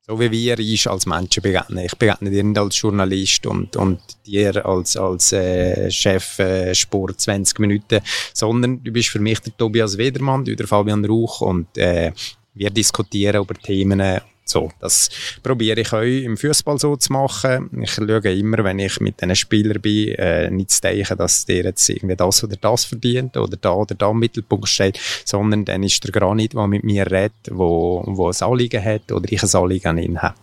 [0.07, 1.87] So wie wir uns als Menschen begegnen.
[1.87, 7.23] Ich begegne dir nicht als Journalist und, und dir als, als äh, Chef äh, Sport
[7.23, 8.01] 20 Minuten,
[8.35, 12.13] sondern du bist für mich der Tobias Wedermann, du der Fabian Rauch und äh,
[12.53, 15.09] wir diskutieren über Themen so, das
[15.43, 17.71] probiere ich auch im Fußball so zu machen.
[17.83, 21.65] Ich schaue immer, wenn ich mit einem Spieler bin, äh, nicht zu denken, dass der
[21.65, 25.83] jetzt irgendwie das oder das verdient oder da oder da im Mittelpunkt steht, sondern dann
[25.83, 29.55] ist der Granit, der mit mir redet, wo, wo ein Anliegen hat oder ich ein
[29.55, 30.35] Anliegen an ihn habe.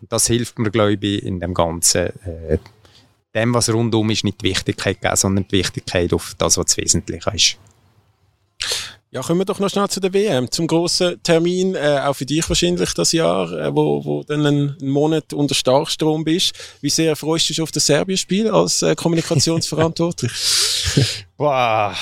[0.00, 2.58] Und das hilft mir, glaube ich, in dem Ganzen, äh,
[3.34, 6.76] dem, was rundum ist, nicht die Wichtigkeit geben, sondern die Wichtigkeit auf das, was das
[6.76, 7.58] Wesentliche ist.
[9.10, 12.26] Ja, kommen wir doch noch schnell zu der WM, zum grossen Termin, äh, auch für
[12.26, 16.52] dich wahrscheinlich das Jahr, äh, wo, wo dann einen Monat unter Starkstrom bist.
[16.82, 20.30] Wie sehr freust du dich auf das Serbien-Spiel als äh, Kommunikationsverantwortlich?
[21.38, 21.96] Boah,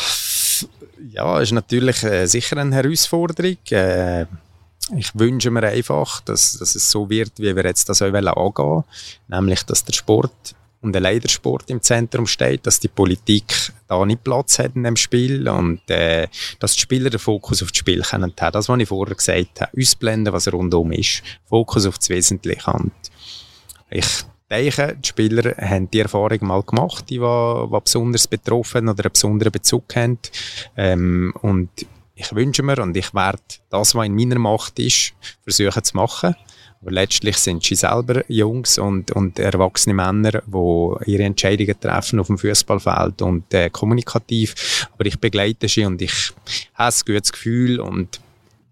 [1.13, 3.57] ja, ist natürlich äh, sicher eine Herausforderung.
[3.71, 4.23] Äh,
[4.97, 8.33] ich wünsche mir einfach, dass, dass es so wird, wie wir jetzt das auch angehen
[8.35, 8.85] wollen,
[9.29, 14.23] nämlich, dass der Sport und der Leitersport im Zentrum steht, dass die Politik da nicht
[14.23, 16.29] Platz hat in dem Spiel und äh,
[16.61, 18.53] dass die Spieler den Fokus auf das Spiel können haben.
[18.53, 22.71] Das, was ich vorher gesagt habe, ausblenden, was rundum ist, Fokus auf das Wesentliche.
[22.71, 22.93] Und
[23.91, 24.07] ich
[24.49, 29.13] denke, die Spieler haben die Erfahrung mal gemacht, die, die, die besonders betroffen oder einen
[29.13, 30.21] besonderen Bezug haben.
[30.77, 31.71] Ähm, und
[32.15, 36.37] ich wünsche mir und ich werde das, was in meiner Macht ist, versuchen zu machen.
[36.83, 42.39] Letztlich sind sie selber Jungs und, und erwachsene Männer, die ihre Entscheidungen treffen auf dem
[42.39, 44.89] Fußballfeld und äh, kommunikativ.
[44.93, 46.33] Aber ich begleite sie und ich
[46.75, 48.21] habe ein gutes Gefühl und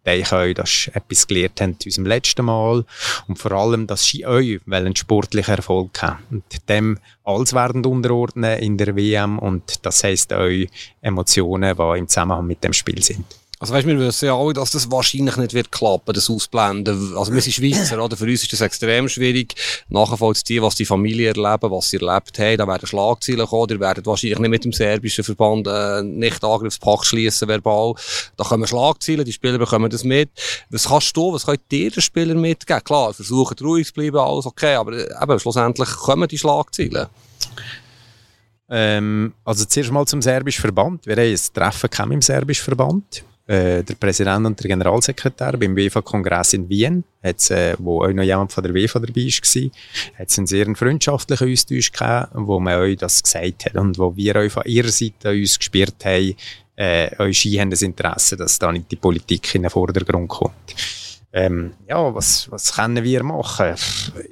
[0.05, 2.85] denke euch, dass ihr etwas gelernt habt in unserem letzten Mal
[3.27, 8.59] und vor allem, dass sie euch einen sportlichen Erfolg haben und dem alles werden unterordnen
[8.59, 10.69] in der WM und das heisst euch
[11.01, 13.25] Emotionen, die im Zusammenhang mit dem Spiel sind.
[13.65, 17.17] Also weißt, wir wissen ja alle, dass das wahrscheinlich nicht wird klappen, das Ausblenden.
[17.17, 18.15] Also wir sind Schweizer, oder?
[18.15, 19.55] Für uns ist das extrem schwierig,
[19.89, 22.59] nachvollziehen, was die Familie erleben, was sie erlebt haben.
[22.59, 27.07] Da werden Schlagzeilen kommen, ihr werdet wahrscheinlich nicht mit dem serbischen Verband äh, nicht Angriffspakt
[27.07, 27.95] schließen verbal.
[28.37, 30.29] Da kommen Schlagzeilen, die Spieler bekommen das mit.
[30.69, 32.85] Was kannst du, was könnt ihr den Spielern mitgeben?
[32.85, 37.07] Klar, versuchen ruhig zu bleiben, alles okay, aber äh, eben, schlussendlich kommen die Schlagzeilen.
[38.69, 41.07] Ähm, also zuerst mal zum serbischen Verband.
[41.07, 43.25] Wir haben ein Treffen im serbischen Verband.
[43.47, 48.23] Äh, der Präsident und der Generalsekretär beim WEFA-Kongress in Wien, hat's, äh, wo auch noch
[48.23, 49.71] jemand von der WEFA dabei war,
[50.19, 54.17] hat es einen sehr freundschaftlichen Austausch gegeben, wo man euch das gesagt hat und wo
[54.17, 56.35] wir euch von ihrer Seite uns gespürt haben,
[56.77, 60.75] äh, euch haben das Interesse, dass da nicht die Politik in den Vordergrund kommt.
[61.37, 63.75] Ähm, ja, was, was können wir machen?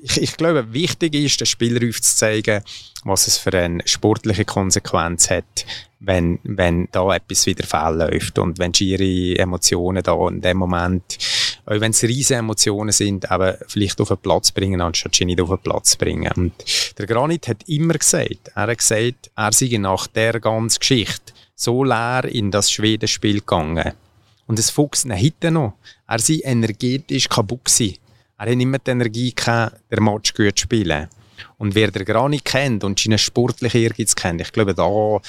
[0.02, 2.62] Ich, ich glaube, wichtig ist, den Spieler aufzuzeigen,
[3.02, 5.66] was es für eine sportliche Konsequenz hat,
[5.98, 11.18] wenn, wenn da etwas wieder läuft und wenn ihre Emotionen da in dem Moment,
[11.66, 15.40] auch wenn es riesige Emotionen sind, aber vielleicht auf den Platz bringen, anstatt sie nicht
[15.40, 16.30] auf den Platz bringen.
[16.36, 16.52] Und
[16.98, 21.82] der Granit hat immer gesagt, er hat gesagt, er sei nach der ganzen Geschichte so
[21.82, 23.92] leer in das Schwedenspiel gegangen,
[24.46, 25.74] und es fuchst ihn heute noch.
[26.06, 27.98] Er sei energetisch kaputt gewesen.
[28.38, 31.08] Er hat immer die Energie gehabt, den Match gut zu spielen.
[31.58, 35.20] Und wer den gar nicht kennt und seine sportliche Ehrgeiz kennt, ich glaube, da,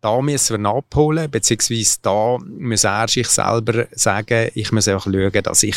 [0.00, 5.04] da müssen wir ihn abholen, beziehungsweise da muss er sich selber sagen, ich muss einfach
[5.04, 5.76] schauen, dass ich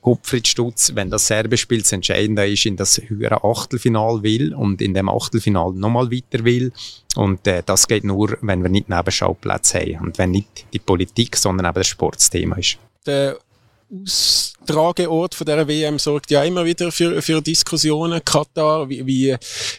[0.00, 4.94] Gottfried Stutz, wenn das Serbenspiel das Entscheidende ist, in das höhere Achtelfinal will und in
[4.94, 6.72] dem Achtelfinal nochmal weiter will.
[7.16, 11.36] Und äh, das geht nur, wenn wir nicht Nebenschauplätze haben und wenn nicht die Politik,
[11.36, 12.78] sondern eben das Sportsthema ist.
[13.06, 13.38] Der
[13.90, 18.20] Austrageort von der WM sorgt ja immer wieder für, für Diskussionen.
[18.24, 19.36] Katar, wie, wie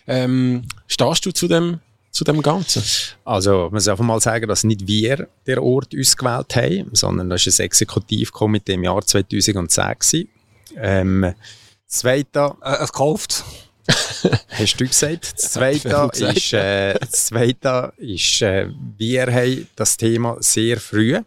[0.07, 1.79] ähm, stehst du zu dem
[2.11, 2.83] zu dem Ganzen?
[3.23, 7.29] Also, man muss einfach mal sagen, dass nicht wir den Ort uns gewählt haben, sondern
[7.29, 10.27] das ist ein Exekutivkomitee im Jahr 2010
[10.75, 12.55] Ähm, das zweite...
[12.61, 13.43] Äh, es gekauft.
[14.49, 15.33] Hast du gesagt.
[15.35, 21.19] Das zweite ist, äh, das zweite ist äh, wir haben das Thema sehr früh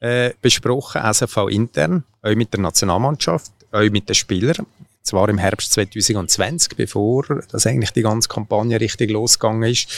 [0.00, 4.66] äh, besprochen, SFV intern, auch mit der Nationalmannschaft, auch mit den Spielern
[5.02, 9.88] zwar im Herbst 2020, bevor das eigentlich die ganze Kampagne richtig losgegangen ist,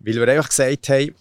[0.00, 1.14] weil wir einfach gesagt haben,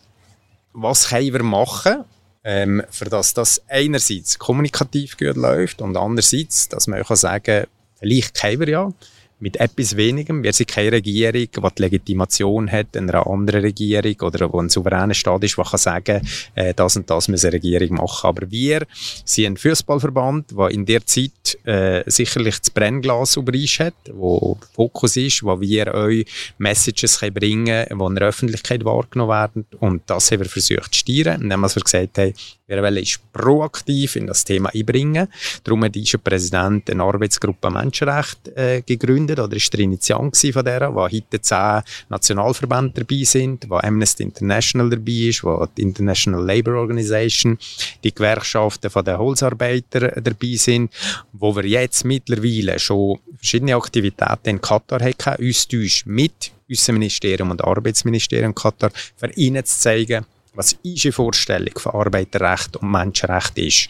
[0.73, 2.03] was können wir machen,
[2.43, 7.67] ähm, für dass das einerseits kommunikativ gut läuft und andererseits, dass man auch sagen kann,
[7.99, 8.93] vielleicht können wir ja,
[9.39, 10.43] mit etwas wenigem.
[10.43, 15.13] Wir sind keine Regierung, die die Legitimation hat einer anderen Regierung oder wo ein souveräner
[15.13, 18.27] Staat ist, der kann sagen, äh, das und das muss eine Regierung machen.
[18.27, 18.85] Aber wir
[19.25, 25.17] sind ein Fußballverband, der in der Zeit äh, sicherlich das Brennglas über hat, wo Fokus
[25.17, 26.25] ist, wo wir euch
[26.57, 29.65] Messages können bringen können, die in der Öffentlichkeit wahrgenommen werden.
[29.79, 32.33] Und das haben wir versucht zu steuern, indem wir gesagt haben,
[32.67, 35.29] wir wollen ist proaktiv in das Thema einbringen.
[35.63, 40.93] Darum hat unser Präsident eine Arbeitsgruppe Menschenrecht äh, gegründet oder ist der Initiant von der,
[40.93, 46.75] wo heute zehn Nationalverbände dabei sind, wo Amnesty International dabei ist, wo die International Labour
[46.75, 47.57] Organization,
[48.03, 50.91] die Gewerkschaften von den Holzarbeitern dabei sind,
[51.31, 57.63] wo wir jetzt mittlerweile schon verschiedene Aktivitäten in Katar haben, uns mit unserem Ministerium und
[57.63, 60.25] Arbeitsministerium Katar, für ihnen zu zeigen,
[60.57, 63.89] was unsere Vorstellung von Arbeiterrecht und Menschenrecht ist.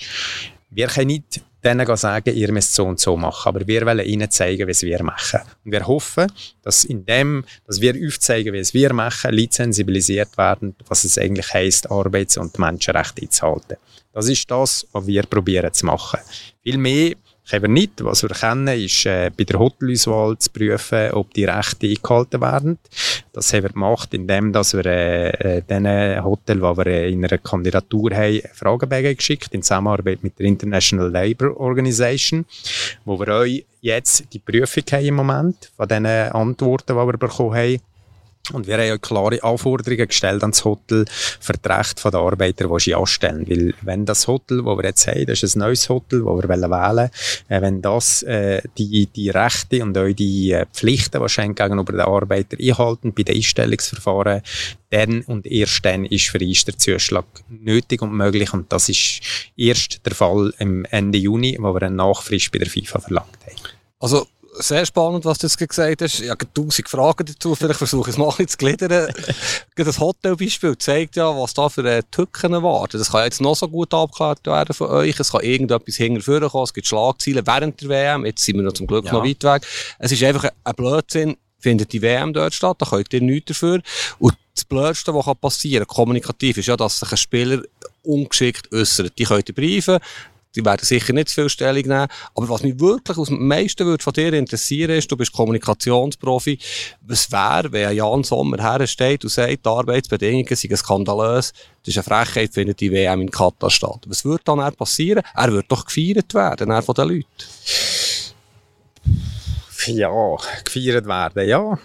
[0.70, 4.30] Wir können nicht denen sagen, ihr müsst so und so machen, aber wir wollen ihnen
[4.30, 5.42] zeigen, es wir machen.
[5.66, 10.76] Und wir hoffen, dass in dem, dass wir aufzeigen, es wir machen, Leute sensibilisiert werden,
[10.88, 13.78] was es eigentlich heisst, Arbeits- und Menschenrechte einzuhalten.
[14.14, 16.20] Das ist das, was wir probieren zu machen.
[16.64, 17.14] Viel mehr
[17.52, 18.04] wir nicht.
[18.04, 22.78] Was wir kennen, ist äh, bei der Hotelauswahl zu prüfen, ob die Rechte eingehalten werden.
[23.34, 27.24] Das haben wir gemacht, indem dass wir äh, äh, diesen Hotel, die wir äh, in
[27.24, 32.46] einer Kandidatur haben, Fragebögen geschickt, in Zusammenarbeit mit der International Labour Organization,
[33.06, 37.56] wo wir euch jetzt die Prüfung haben im Moment von diesen Antworten, die wir bekommen
[37.56, 37.80] haben
[38.54, 42.80] und wir haben ja klare Anforderungen gestellt ans Hotel für die Rechte der Arbeiter, die
[42.80, 43.46] sie anstellen.
[43.48, 46.50] Weil wenn das Hotel, das wir jetzt haben, das ist ein neues Hotel, das wir
[46.50, 47.10] wählen wollen,
[47.50, 52.02] äh, wenn das äh, die, die Rechte und auch die äh, Pflichten wahrscheinlich gegenüber den
[52.02, 54.42] Arbeitern einhalten bei den Einstellungsverfahren,
[54.90, 58.54] dann und erst dann ist für uns der Zuschlag nötig und möglich.
[58.54, 59.20] Und das ist
[59.58, 63.56] erst der Fall im Ende Juni, wo wir einen Nachfrist bei der FIFA verlangt haben.
[64.00, 64.28] Also
[64.60, 66.20] sehr spannend, was du jetzt gesagt hast.
[66.20, 67.56] Ich habe tausend Fragen dazu.
[67.56, 69.14] Vielleicht versuche ich es mal ein zu gliedern.
[69.76, 72.98] das Hotelbeispiel zeigt ja, was da für äh, Tücken warten.
[72.98, 75.20] Das kann jetzt noch so gut abgeklärt werden von euch.
[75.20, 76.64] Es kann irgendetwas hinterher kommen.
[76.64, 78.26] Es gibt Schlagzeilen während der WM.
[78.26, 79.14] Jetzt sind wir noch zum Glück ja.
[79.14, 79.68] noch weit weg.
[80.00, 81.38] Es ist einfach ein Blödsinn.
[81.60, 83.82] Findet die WM dort statt, da könnt ihr nichts dafür.
[84.20, 87.62] Und das Blödste, was passieren kann, kommunikativ, ist ja, dass sich ein Spieler
[88.04, 89.18] ungeschickt äußert.
[89.18, 90.00] Die könnt ihr briefen,
[90.56, 92.08] die werden sicher nicht zu viel Stellung nehmen.
[92.36, 96.58] Aber was mich wirklich am meisten würde von dir interessieren ist, du bist Kommunikationsprofi.
[97.02, 102.26] Was wäre, wenn Jan Sommer hersteht und sagt, die Arbeitsbedingungen sind skandalös, das ist eine
[102.26, 104.02] Frechheit, findet die WM in Katar statt.
[104.08, 105.24] Was würde dann passieren?
[105.36, 107.26] Er würde doch gefeiert werden, von den Leuten.
[109.86, 110.36] Ja,
[110.66, 111.80] gefeiert werden, ja.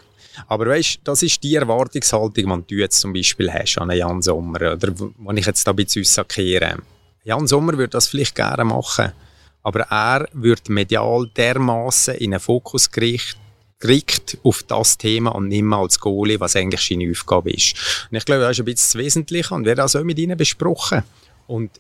[0.48, 4.72] Aber weißt, das ist die Erwartungshaltung, die du jetzt zum Beispiel hast an Jan Sommer,
[4.72, 4.88] oder
[5.18, 6.78] wenn ich jetzt da ein bisschen aussackiere.
[7.24, 9.12] Jan Sommer würde das vielleicht gerne machen,
[9.62, 13.38] aber er wird medial dermaßen in einen Fokus gerichtet,
[13.78, 18.08] kriegt auf das Thema und nicht mehr als Goalie, was eigentlich seine Aufgabe ist.
[18.10, 20.36] Und ich glaube, das ist ein bisschen das Wesentliche und wird das auch mit ihnen
[20.36, 21.04] besprochen.
[21.46, 21.70] Und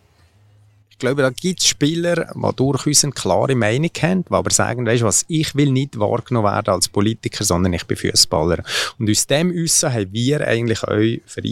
[0.90, 4.86] ich glaube, da gibt es Spieler, die durchaus eine klare Meinung haben, die aber sagen,
[4.86, 8.62] weißt du was, ich will nicht wahrgenommen werden als Politiker, sondern ich bin Fußballer.
[8.98, 11.44] Und aus dem Wissen haben wir eigentlich auch für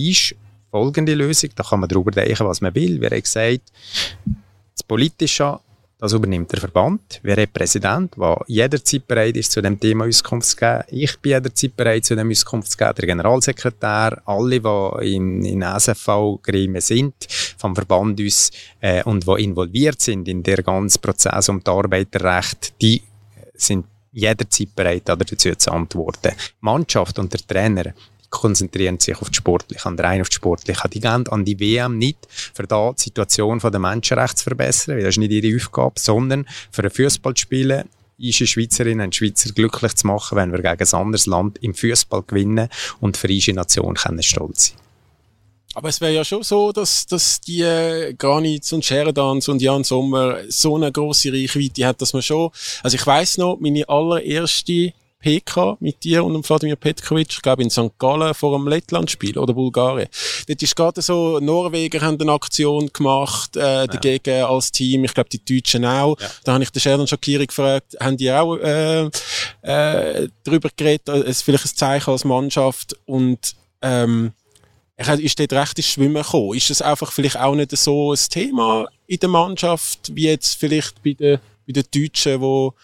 [0.70, 1.50] folgende Lösung.
[1.54, 3.00] Da kann man darüber denken, was man will.
[3.00, 3.72] Wir haben gesagt,
[4.72, 5.58] das Politische,
[5.98, 7.20] das übernimmt der Verband.
[7.22, 10.84] Wir haben Präsident, der jederzeit bereit ist, zu dem Thema Auskunft zu geben.
[10.88, 12.94] Ich bin jederzeit bereit, zu dem Auskunft zu geben.
[12.96, 17.14] Der Generalsekretär, alle, die in, in SFV-Gremien sind,
[17.58, 18.50] vom Verband uns,
[18.80, 23.02] äh, und die involviert sind in der ganzen Prozess um das Arbeiterrecht, die
[23.54, 26.32] sind jederzeit bereit, dazu zu antworten.
[26.60, 27.92] Mannschaft und der Trainer
[28.30, 30.88] konzentrieren sich auf die Sportliche, an der einen auf die Sportliche.
[30.88, 35.02] Die gehen an die WM nicht, für da die Situation der Menschenrechte zu verbessern, weil
[35.02, 39.52] das ist nicht ihre Aufgabe, sondern für ein Fußball zu spielen, unsere Schweizerinnen und Schweizer
[39.52, 42.68] glücklich zu machen, wenn wir gegen ein anderes Land im Fußball gewinnen
[43.00, 44.78] und für unsere Nation können stolz sein.
[45.74, 49.84] Aber es wäre ja schon so, dass, dass die äh, Granitz und Sheridans und Jan
[49.84, 52.50] Sommer so eine große Reichweite hat, dass man schon,
[52.82, 57.62] also ich weiß noch, meine allererste PK mit dir und dem Vladimir Petkovic, ich glaube
[57.62, 57.98] in St.
[57.98, 60.08] Gallen vor einem Lettland-Spiel oder Bulgarien.
[60.48, 64.48] Dort ist gerade so, Norweger haben eine Aktion gemacht äh, dagegen ja.
[64.48, 66.18] als Team, ich glaube die Deutschen auch.
[66.18, 66.30] Ja.
[66.44, 69.04] Da habe ich den Sheldon Shakiri gefragt, haben die auch äh,
[69.62, 74.32] äh, darüber geredet, äh, es vielleicht ein Zeichen als Mannschaft und ähm,
[74.96, 76.54] ist dort recht ins Schwimmen gekommen.
[76.54, 81.02] Ist das einfach vielleicht auch nicht so ein Thema in der Mannschaft, wie jetzt vielleicht
[81.02, 82.74] bei den, bei den Deutschen, wo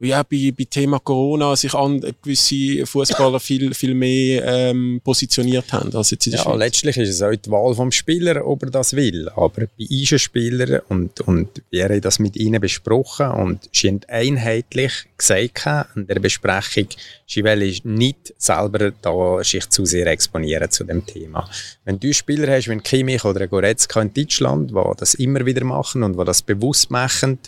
[0.00, 5.94] ja, bei, bei Thema Corona sich an gewisse Fußballer viel, viel mehr ähm, positioniert haben
[5.94, 6.58] als jetzt in der Ja, Schweiz.
[6.58, 9.28] letztlich ist es auch die Wahl vom Spieler, ob er das will.
[9.30, 14.00] Aber bei unseren Spielern, und, und wir haben das mit ihnen besprochen und sie haben
[14.08, 15.64] einheitlich gesagt
[15.96, 16.88] in der Besprechung,
[17.26, 21.48] sie wollen nicht selber da sich zu sehr exponieren zu dem Thema.
[21.84, 26.02] Wenn du Spieler hast, wie Kimmich oder Goretzka in Deutschland, die das immer wieder machen
[26.02, 27.38] und die das bewusst machen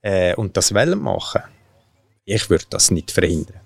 [0.00, 1.42] äh, und das wollen machen,
[2.28, 3.60] ich würde das nicht verhindern.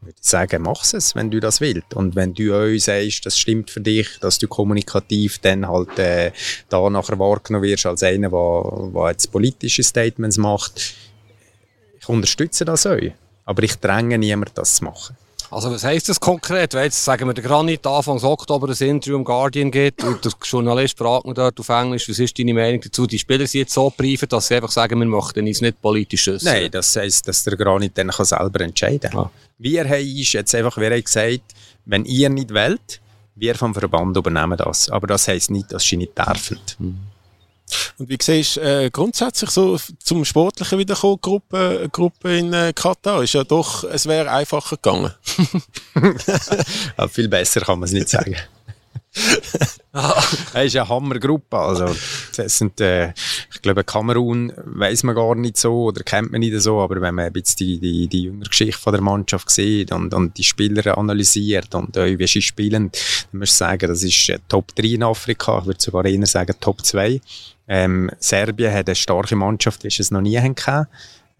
[0.00, 1.94] Ich würde sagen, mach es, wenn du das willst.
[1.94, 6.30] Und wenn du euch sagst, das stimmt für dich, dass du kommunikativ dann halt äh,
[6.68, 10.94] da nachher wahrgenommen wirst als einer, der, der jetzt politische Statements macht,
[11.98, 13.12] ich unterstütze das euch.
[13.44, 15.16] Aber ich dränge niemanden, das zu machen.
[15.54, 16.74] Also was heisst das konkret?
[16.74, 20.32] Wenn jetzt, sagen wir, der Granit Anfang Oktober ein Interview im Guardian gibt und der
[20.42, 23.06] Journalist fragt mich dort auf Englisch, was ist deine Meinung dazu?
[23.06, 26.26] Die Spieler sind jetzt so privat, dass sie einfach sagen, wir möchten uns nicht politisch
[26.26, 26.54] äußern.
[26.54, 29.20] Nein, das heisst, dass der Granit dann selber entscheiden kann.
[29.20, 29.30] Ah.
[29.58, 31.42] Wir haben jetzt einfach, wir haben gesagt,
[31.84, 33.00] wenn ihr nicht wollt,
[33.36, 34.88] wir vom Verband übernehmen das.
[34.90, 36.58] Aber das heisst nicht, dass sie nicht dürfen.
[36.80, 36.98] Mhm.
[37.98, 43.22] Und wie siehst du äh, grundsätzlich so zum Sportlichen wiederkommen, Gruppe, Gruppe in äh, Katar?
[43.22, 45.12] Ist ja doch, es wäre einfacher gegangen.
[46.98, 48.36] ja, viel besser kann man es nicht sagen.
[49.14, 51.56] es ist eine Hammergruppe.
[51.56, 51.94] Also,
[52.36, 53.12] das sind, äh,
[53.52, 57.14] ich glaube, Kamerun weiß man gar nicht so oder kennt man nicht so, aber wenn
[57.14, 60.98] man bisschen die, die, die jüngere Geschichte von der Mannschaft sieht und, und die Spieler
[60.98, 64.84] analysiert und äh, wie sie spielen, dann muss ich sagen, das ist äh, Top 3
[64.84, 65.60] in Afrika.
[65.60, 67.20] Ich würde sogar eher sagen Top 2.
[67.66, 70.86] Ähm, Serbien hat eine starke Mannschaft, wie es noch nie hatten.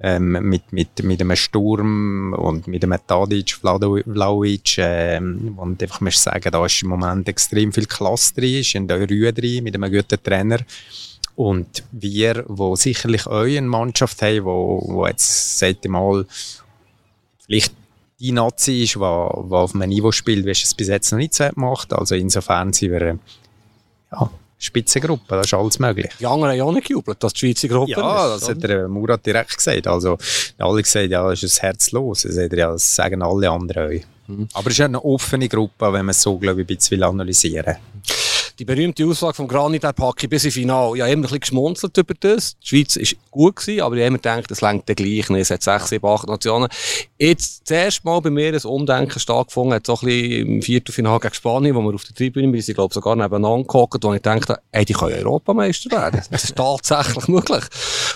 [0.01, 6.20] Ähm, mit, mit, mit einem Sturm und mit einem Tadic, Vlaovic, ähm, und einfach muss
[6.20, 9.75] sagen, da ist im Moment extrem viel Klasse drin, ist in der Rühe drin, mit
[9.77, 10.59] einem guten Trainer.
[11.37, 16.27] Und wir, wo sicherlich auch eine Mannschaft haben, wo, wo jetzt, seit mal,
[17.47, 17.72] vielleicht
[18.18, 21.49] die Nazi ist, die auf einem Niveau spielt, wie es bis jetzt noch nicht so
[21.55, 21.93] macht.
[21.93, 23.18] Also insofern sind wir,
[24.12, 26.11] ja, Spitzengruppe, das ist alles möglich.
[26.19, 28.43] Die anderen haben ja auch nicht gejubelt, dass die Schweizer Gruppe Ja, ist.
[28.43, 29.87] das hat der Murat direkt gesagt.
[29.87, 30.17] Also,
[30.59, 32.23] alle gesagt, ja, das ist ein herzlos.
[32.23, 34.49] Das, hat er ja, das sagen alle anderen auch.
[34.55, 37.03] Aber es ist ja eine offene Gruppe, wenn man es so, glaube ich, ein bisschen
[37.03, 37.77] analysieren
[38.61, 40.95] Die berühmte Aussage von Granit, der packe ich bis ins Finale.
[40.95, 42.57] Ich habe immer ein bisschen geschmunzelt über das.
[42.61, 45.41] Die Schweiz war gut, gewesen, aber ich habe immer gedacht, das längt dann gleich nicht.
[45.41, 46.69] Es hat sechs, sieben, acht Nationen.
[47.19, 51.19] Jetzt, das erste Mal bei mir ein Umdenken stattgefunden, hat so ein bisschen im Viertelfinale
[51.19, 54.15] gegen Spanien, wo wir auf der Tribüne, wir sind, glaube ich, sogar nebeneinander gehockt, wo
[54.15, 56.23] ich dachte, ey, die können Europameister werden.
[56.31, 57.65] Das ist tatsächlich möglich.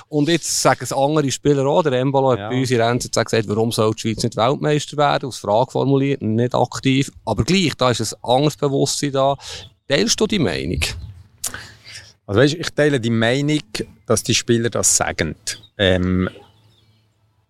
[0.09, 2.49] Und jetzt sagen es andere Spieler auch, der Embolo hat Ja.
[2.49, 5.27] bei uns in Renzen gesagt, warum soll die Schweiz nicht Weltmeister werden?
[5.27, 7.11] Aus Frage formuliert, nicht aktiv.
[7.25, 9.37] Aber gleich, da ist ein anderes Bewusstsein da.
[9.89, 10.81] Teilst du die Meinung?
[12.27, 13.63] Also weißt, ich teile die Meinung,
[14.07, 15.35] dass die Spieler das sagen.
[15.79, 16.29] Ähm,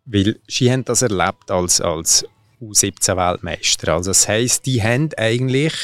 [0.04, 2.24] weil sie haben das erlebt als, als
[2.62, 3.94] U17-Weltmeister.
[3.94, 5.74] Also das heisst, die haben eigentlich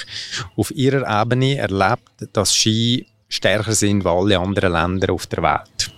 [0.56, 5.93] auf ihrer Ebene erlebt, dass sie stärker sind als alle anderen Länder auf der Welt.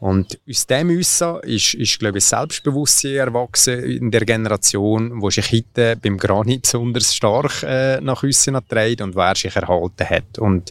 [0.00, 5.52] Und aus dem Wissen ist, ist glaube ich, Selbstbewusstsein erwachsen in der Generation, wo sich
[5.52, 10.38] heute beim Granit besonders stark äh, nach außen trägt und wer sich erhalten hat.
[10.38, 10.70] Und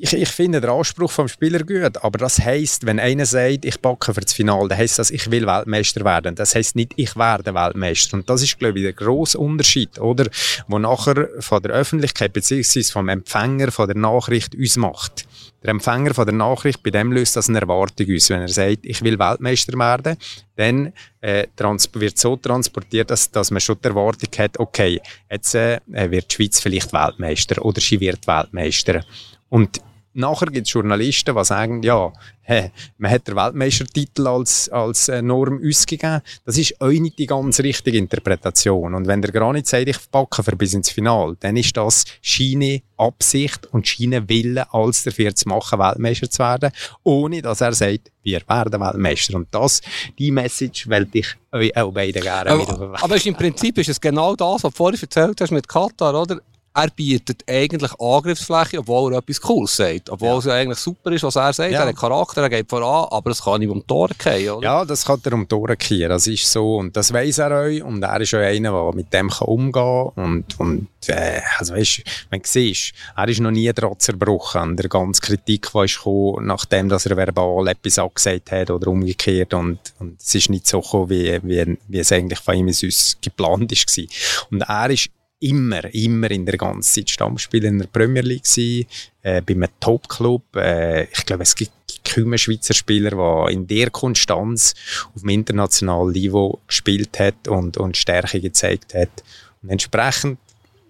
[0.00, 3.80] ich, ich finde den Anspruch vom Spieler gut, aber das heißt, wenn einer sagt, ich
[3.80, 6.34] backe für das Finale, dann heißt das, ich will Weltmeister werden.
[6.34, 8.16] Das heißt nicht, ich werde Weltmeister.
[8.16, 10.28] Und das ist, glaube ich, der grosse Unterschied, oder?
[10.68, 15.26] Wo nachher von der Öffentlichkeit beziehungsweise vom Empfänger von der Nachricht uns macht.
[15.62, 18.30] Der Empfänger von der Nachricht, bei dem löst das eine Erwartung aus.
[18.30, 20.16] Wenn er sagt, ich will Weltmeister werden,
[20.54, 21.46] dann äh,
[21.94, 26.34] wird so transportiert, dass, dass man schon die Erwartung hat, okay, jetzt äh, wird die
[26.36, 29.04] Schweiz vielleicht Weltmeister oder sie wird Weltmeister.
[29.48, 29.80] Und
[30.14, 35.22] nachher gibt es Journalisten, die sagen, ja, hä, man hat den Weltmeistertitel als, als äh,
[35.22, 36.22] Norm ausgegeben.
[36.44, 38.94] Das ist auch nicht die ganz richtige Interpretation.
[38.94, 42.82] Und wenn der Granit sagt, ich packe für bis ins Finale, dann ist das Schiene
[42.96, 46.72] Absicht und Schiene Wille, als dafür zu machen, Weltmeister zu werden,
[47.04, 49.36] ohne dass er sagt, wir werden Weltmeister.
[49.36, 49.80] Und das,
[50.18, 54.00] die Message wollte ich euch auch beide gerne Aber, aber ist im Prinzip ist es
[54.00, 56.40] genau das, was du vorhin erzählt hast mit Katar, oder?
[56.80, 60.10] Er bietet eigentlich Angriffsfläche, obwohl er etwas Cooles sagt.
[60.10, 61.72] Obwohl es ja eigentlich super ist, was er sagt.
[61.72, 61.80] Ja.
[61.80, 64.64] Er hat Charakter, er geht voran, aber es kann ihm um die Tore gehen, oder?
[64.64, 66.10] Ja, das kann er um die Ohren kehren.
[66.10, 66.76] Das ist so.
[66.76, 67.82] Und das weiss er euch.
[67.82, 70.24] Und er ist auch einer, der mit dem kann umgehen kann.
[70.24, 74.76] Und, und äh, also weißt, wenn du siehst, er ist noch nie dran zerbrochen an
[74.76, 79.52] der ganzen Kritik, die ist gekommen, nachdem dass er verbal etwas angesagt hat oder umgekehrt.
[79.52, 83.16] Und, und es ist nicht so gekommen, wie, wie, wie es eigentlich von ihm aus
[83.20, 84.04] geplant war.
[84.52, 85.10] Und er ist
[85.40, 88.86] immer, immer in der ganzen Zeit Stammspieler in der Premier League gewesen,
[89.22, 90.56] äh, bei einem Top-Club.
[90.56, 91.72] Äh, ich glaube, es gibt
[92.04, 94.74] kaum einen Schweizer Spieler, der in der Konstanz
[95.14, 99.22] auf dem internationalen Niveau gespielt hat und, und Stärke gezeigt hat.
[99.62, 100.38] Und entsprechend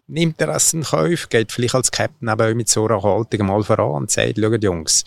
[0.07, 4.03] nimmt er in Kauf, geht vielleicht als Captain eben mit so einer Haltung mal voran
[4.03, 5.05] und sagt, schaut Jungs,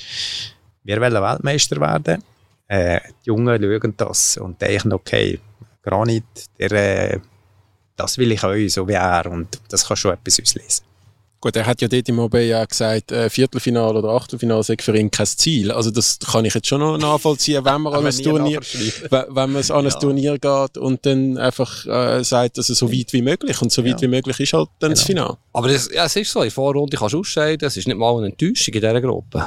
[0.83, 2.23] wir wollen Weltmeister werden.
[2.67, 5.39] Äh, die Jungen schauen das und denken, okay,
[5.81, 6.23] Granit,
[6.59, 7.19] der, äh,
[7.95, 9.25] das will ich euch, so wie er.
[9.25, 10.90] Und das kann schon etwas auslesen.
[11.41, 14.95] Gut, er hat ja dort im OB ja gesagt, äh, Viertelfinale oder Achtelfinale sei für
[14.95, 15.71] ihn kein Ziel.
[15.71, 18.59] Also das kann ich jetzt schon noch nachvollziehen, wenn man an ein nie Turnier,
[19.09, 23.11] wenn man an ein Turnier geht und dann einfach äh, sagt, dass es so weit
[23.13, 24.01] wie möglich und so weit Ja.
[24.01, 25.21] wie möglich ist halt dann das Genau.
[25.23, 25.37] Finale.
[25.53, 28.15] Aber das, ja, es ist so, in Vorrunde kannst du ausscheiden, es ist nicht mal
[28.17, 29.45] eine Enttäuschung in dieser Gruppe.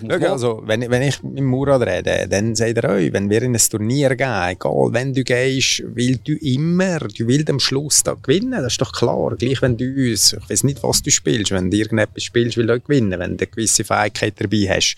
[0.00, 3.54] Schau, also, wenn, wenn ich mit Murat rede, dann sagt er euch, wenn wir in
[3.54, 8.14] ein Turnier gehen, egal wenn du gehst, willst du immer, du willst am Schluss da
[8.14, 9.36] gewinnen, das ist doch klar.
[9.36, 12.70] Gleich wenn du uns, ich weiß nicht, was du spielst, wenn du irgendetwas spielst, willst
[12.70, 14.96] du gewinnen, wenn du eine gewisse Fähigkeit dabei hast.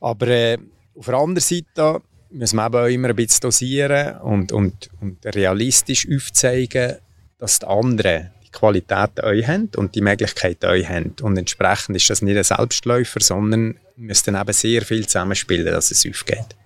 [0.00, 0.58] Aber äh,
[0.94, 5.24] auf der anderen Seite müssen wir eben auch immer ein bisschen dosieren und, und, und
[5.24, 6.96] realistisch aufzeigen,
[7.38, 11.14] dass die anderen die Qualitäten euch haben und die Möglichkeiten euch haben.
[11.22, 15.90] Und entsprechend ist das nicht ein Selbstläufer, sondern müsst dann eben sehr viel zusammenspielen, dass
[15.90, 16.56] es aufgeht.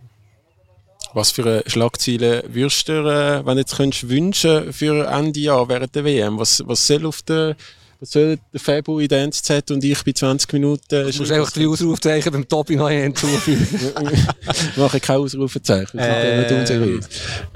[1.16, 5.94] Was für Schlagziele würdest du dir, äh, wenn du jetzt wünschen für Ende Jahr während
[5.94, 6.38] der WM?
[6.38, 7.56] Was, was soll auf der
[8.00, 11.50] was soll der Februar in der NZZ und ich bei 20 Minuten Du musst einfach
[11.50, 13.66] drei Ausrufzeichen beim Topi noch hinzufügen.
[14.76, 15.98] mache keine Ausrufezeichen.
[15.98, 17.08] Das ist nicht unseriös.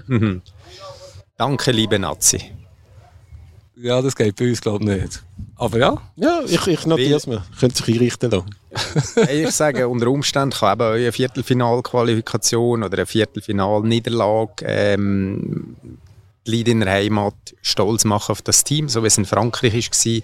[0.06, 0.42] Mhm.
[1.36, 2.40] Danke, liebe Nazi.
[3.76, 5.22] ja, das geht bei uns, glaube ich, nicht.
[5.56, 7.42] Aber ja, Ja, ich, ich notiere es mir.
[7.58, 8.50] Könnt sich einrichten lassen.
[9.32, 15.76] Ich sage, unter Umständen kann eben eine Viertelfinalqualifikation oder eine Viertelfinalniederlage ähm,
[16.46, 19.90] die Leute in der Heimat stolz machen auf das Team, so wie es in Frankreich
[19.90, 20.22] war.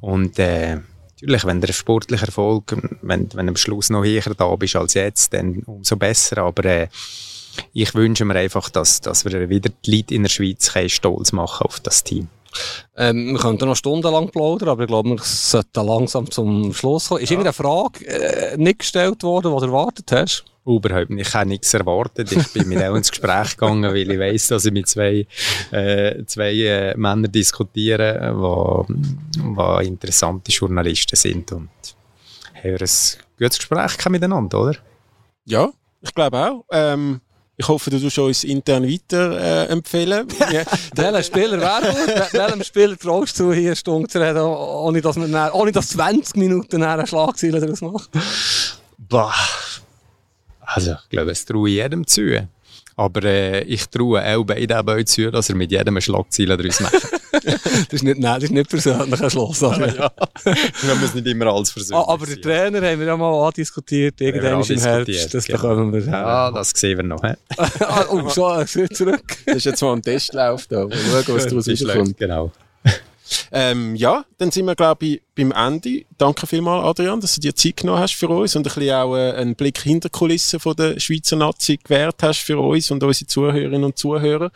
[0.00, 0.78] Und äh,
[1.20, 5.32] natürlich, wenn der sportliche Erfolg, wenn, wenn am Schluss noch höher da bist als jetzt,
[5.32, 6.38] dann umso besser.
[6.38, 6.88] Aber äh,
[7.72, 11.66] ich wünsche mir einfach, dass, dass wir wieder die Leute in der Schweiz stolz machen
[11.66, 12.28] auf das Team.
[12.96, 17.22] Ähm, wir könnten noch stundenlang plaudern, aber ich glaube, wir sollten langsam zum Schluss kommen.
[17.22, 20.44] Ist irgendeine Frage äh, nicht gestellt worden, die du erwartet hast?
[20.66, 21.28] Überhaupt nicht.
[21.28, 22.30] Ich habe nichts erwartet.
[22.30, 25.26] Ich bin mit auch ins Gespräch gegangen, weil ich weiss, dass ich mit zwei,
[25.70, 28.34] äh, zwei äh, Männern diskutiere,
[29.38, 31.70] die interessante Journalisten sind und
[32.54, 32.88] haben ein
[33.38, 34.76] gutes Gespräch miteinander, oder?
[35.46, 35.70] Ja,
[36.02, 36.64] ich glaube auch.
[36.70, 37.20] Ähm,
[37.60, 40.28] ich hoffe, du tust uns intern weiter äh, empfehlen.
[40.52, 40.62] Ja.
[40.94, 42.32] Welcher Spieler wäre gut?
[42.32, 45.88] Welchem Spieler traust du hier eine Stunde zu reden, ohne dass, man dann, ohne dass
[45.88, 48.10] 20 Minuten eine Schlagzeile daraus macht?
[48.96, 49.34] Bah.
[50.60, 52.48] Also, ich glaube, es traue jedem zu.
[52.98, 56.94] Aber äh, ich traue auch beiden zu, dass er mit jedem eine Schlagzeile daraus macht.
[57.44, 59.62] das, ist nicht, nein, das ist nicht persönlich ein Schluss.
[59.62, 60.10] Aber ja.
[60.42, 61.96] Wir müssen nicht immer alles versuchen.
[62.08, 65.32] Ah, aber den Trainer haben wir ja mal andiskutiert, irgendwann im Herbst.
[65.34, 65.58] Das genau.
[65.60, 66.00] bekommen wir.
[66.00, 67.22] Ja, das sehen wir noch.
[67.56, 69.36] ah, oh, schon, zurück.
[69.46, 70.86] Das ist jetzt mal ein Testlauf da.
[70.86, 72.18] Mal schauen, was daraus rauskommt.
[72.18, 72.50] Genau.
[73.52, 76.04] Ähm, ja, dann sind wir, glaube ich, beim Ende.
[76.16, 79.16] Danke vielmals, Adrian, dass du dir Zeit genommen hast für uns und ein bisschen auch
[79.16, 83.02] äh, einen Blick hinter die Kulissen von der Schweizer Nazi gewährt hast für uns und
[83.02, 84.50] unsere Zuhörerinnen und Zuhörer.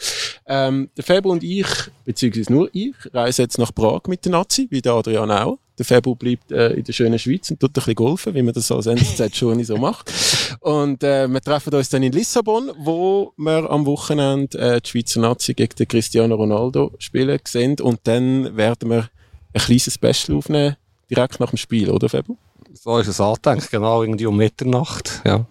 [0.47, 1.67] Ähm, der Febo und ich,
[2.05, 5.59] beziehungsweise nur ich, reisen jetzt nach Prag mit der Nazi, wie der Adrian auch.
[5.83, 8.55] Der Febo bleibt äh, in der schönen Schweiz und tut ein bisschen golfen, wie man
[8.55, 10.13] das als NZZ schon so macht.
[10.61, 15.21] Und äh, wir treffen uns dann in Lissabon, wo wir am Wochenende äh, die Schweizer
[15.21, 17.81] Nazi gegen den Cristiano Ronaldo spielen sehen.
[17.81, 19.09] Und dann werden wir
[19.53, 20.77] ein kleines Special aufnehmen,
[21.11, 22.37] direkt nach dem Spiel, oder Febo?
[22.73, 25.45] So ist es angedenkt, genau, irgendwie um Mitternacht, ja.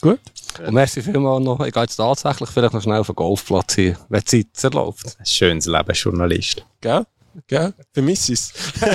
[0.00, 0.18] Gut.
[0.58, 1.60] Und merci vielmals noch.
[1.64, 5.16] Ich gehe jetzt tatsächlich vielleicht noch schnell auf den Golfplatz hin, wenn die Zeit erlaubt.
[5.20, 6.66] Ein schönes Leben, Journalist.
[6.80, 7.06] Gell?
[7.46, 7.72] Gell?
[7.92, 8.52] Vermisse es.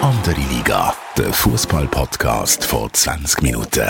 [0.00, 3.88] Andere Liga, der Fußball-Podcast vor 20 Minuten.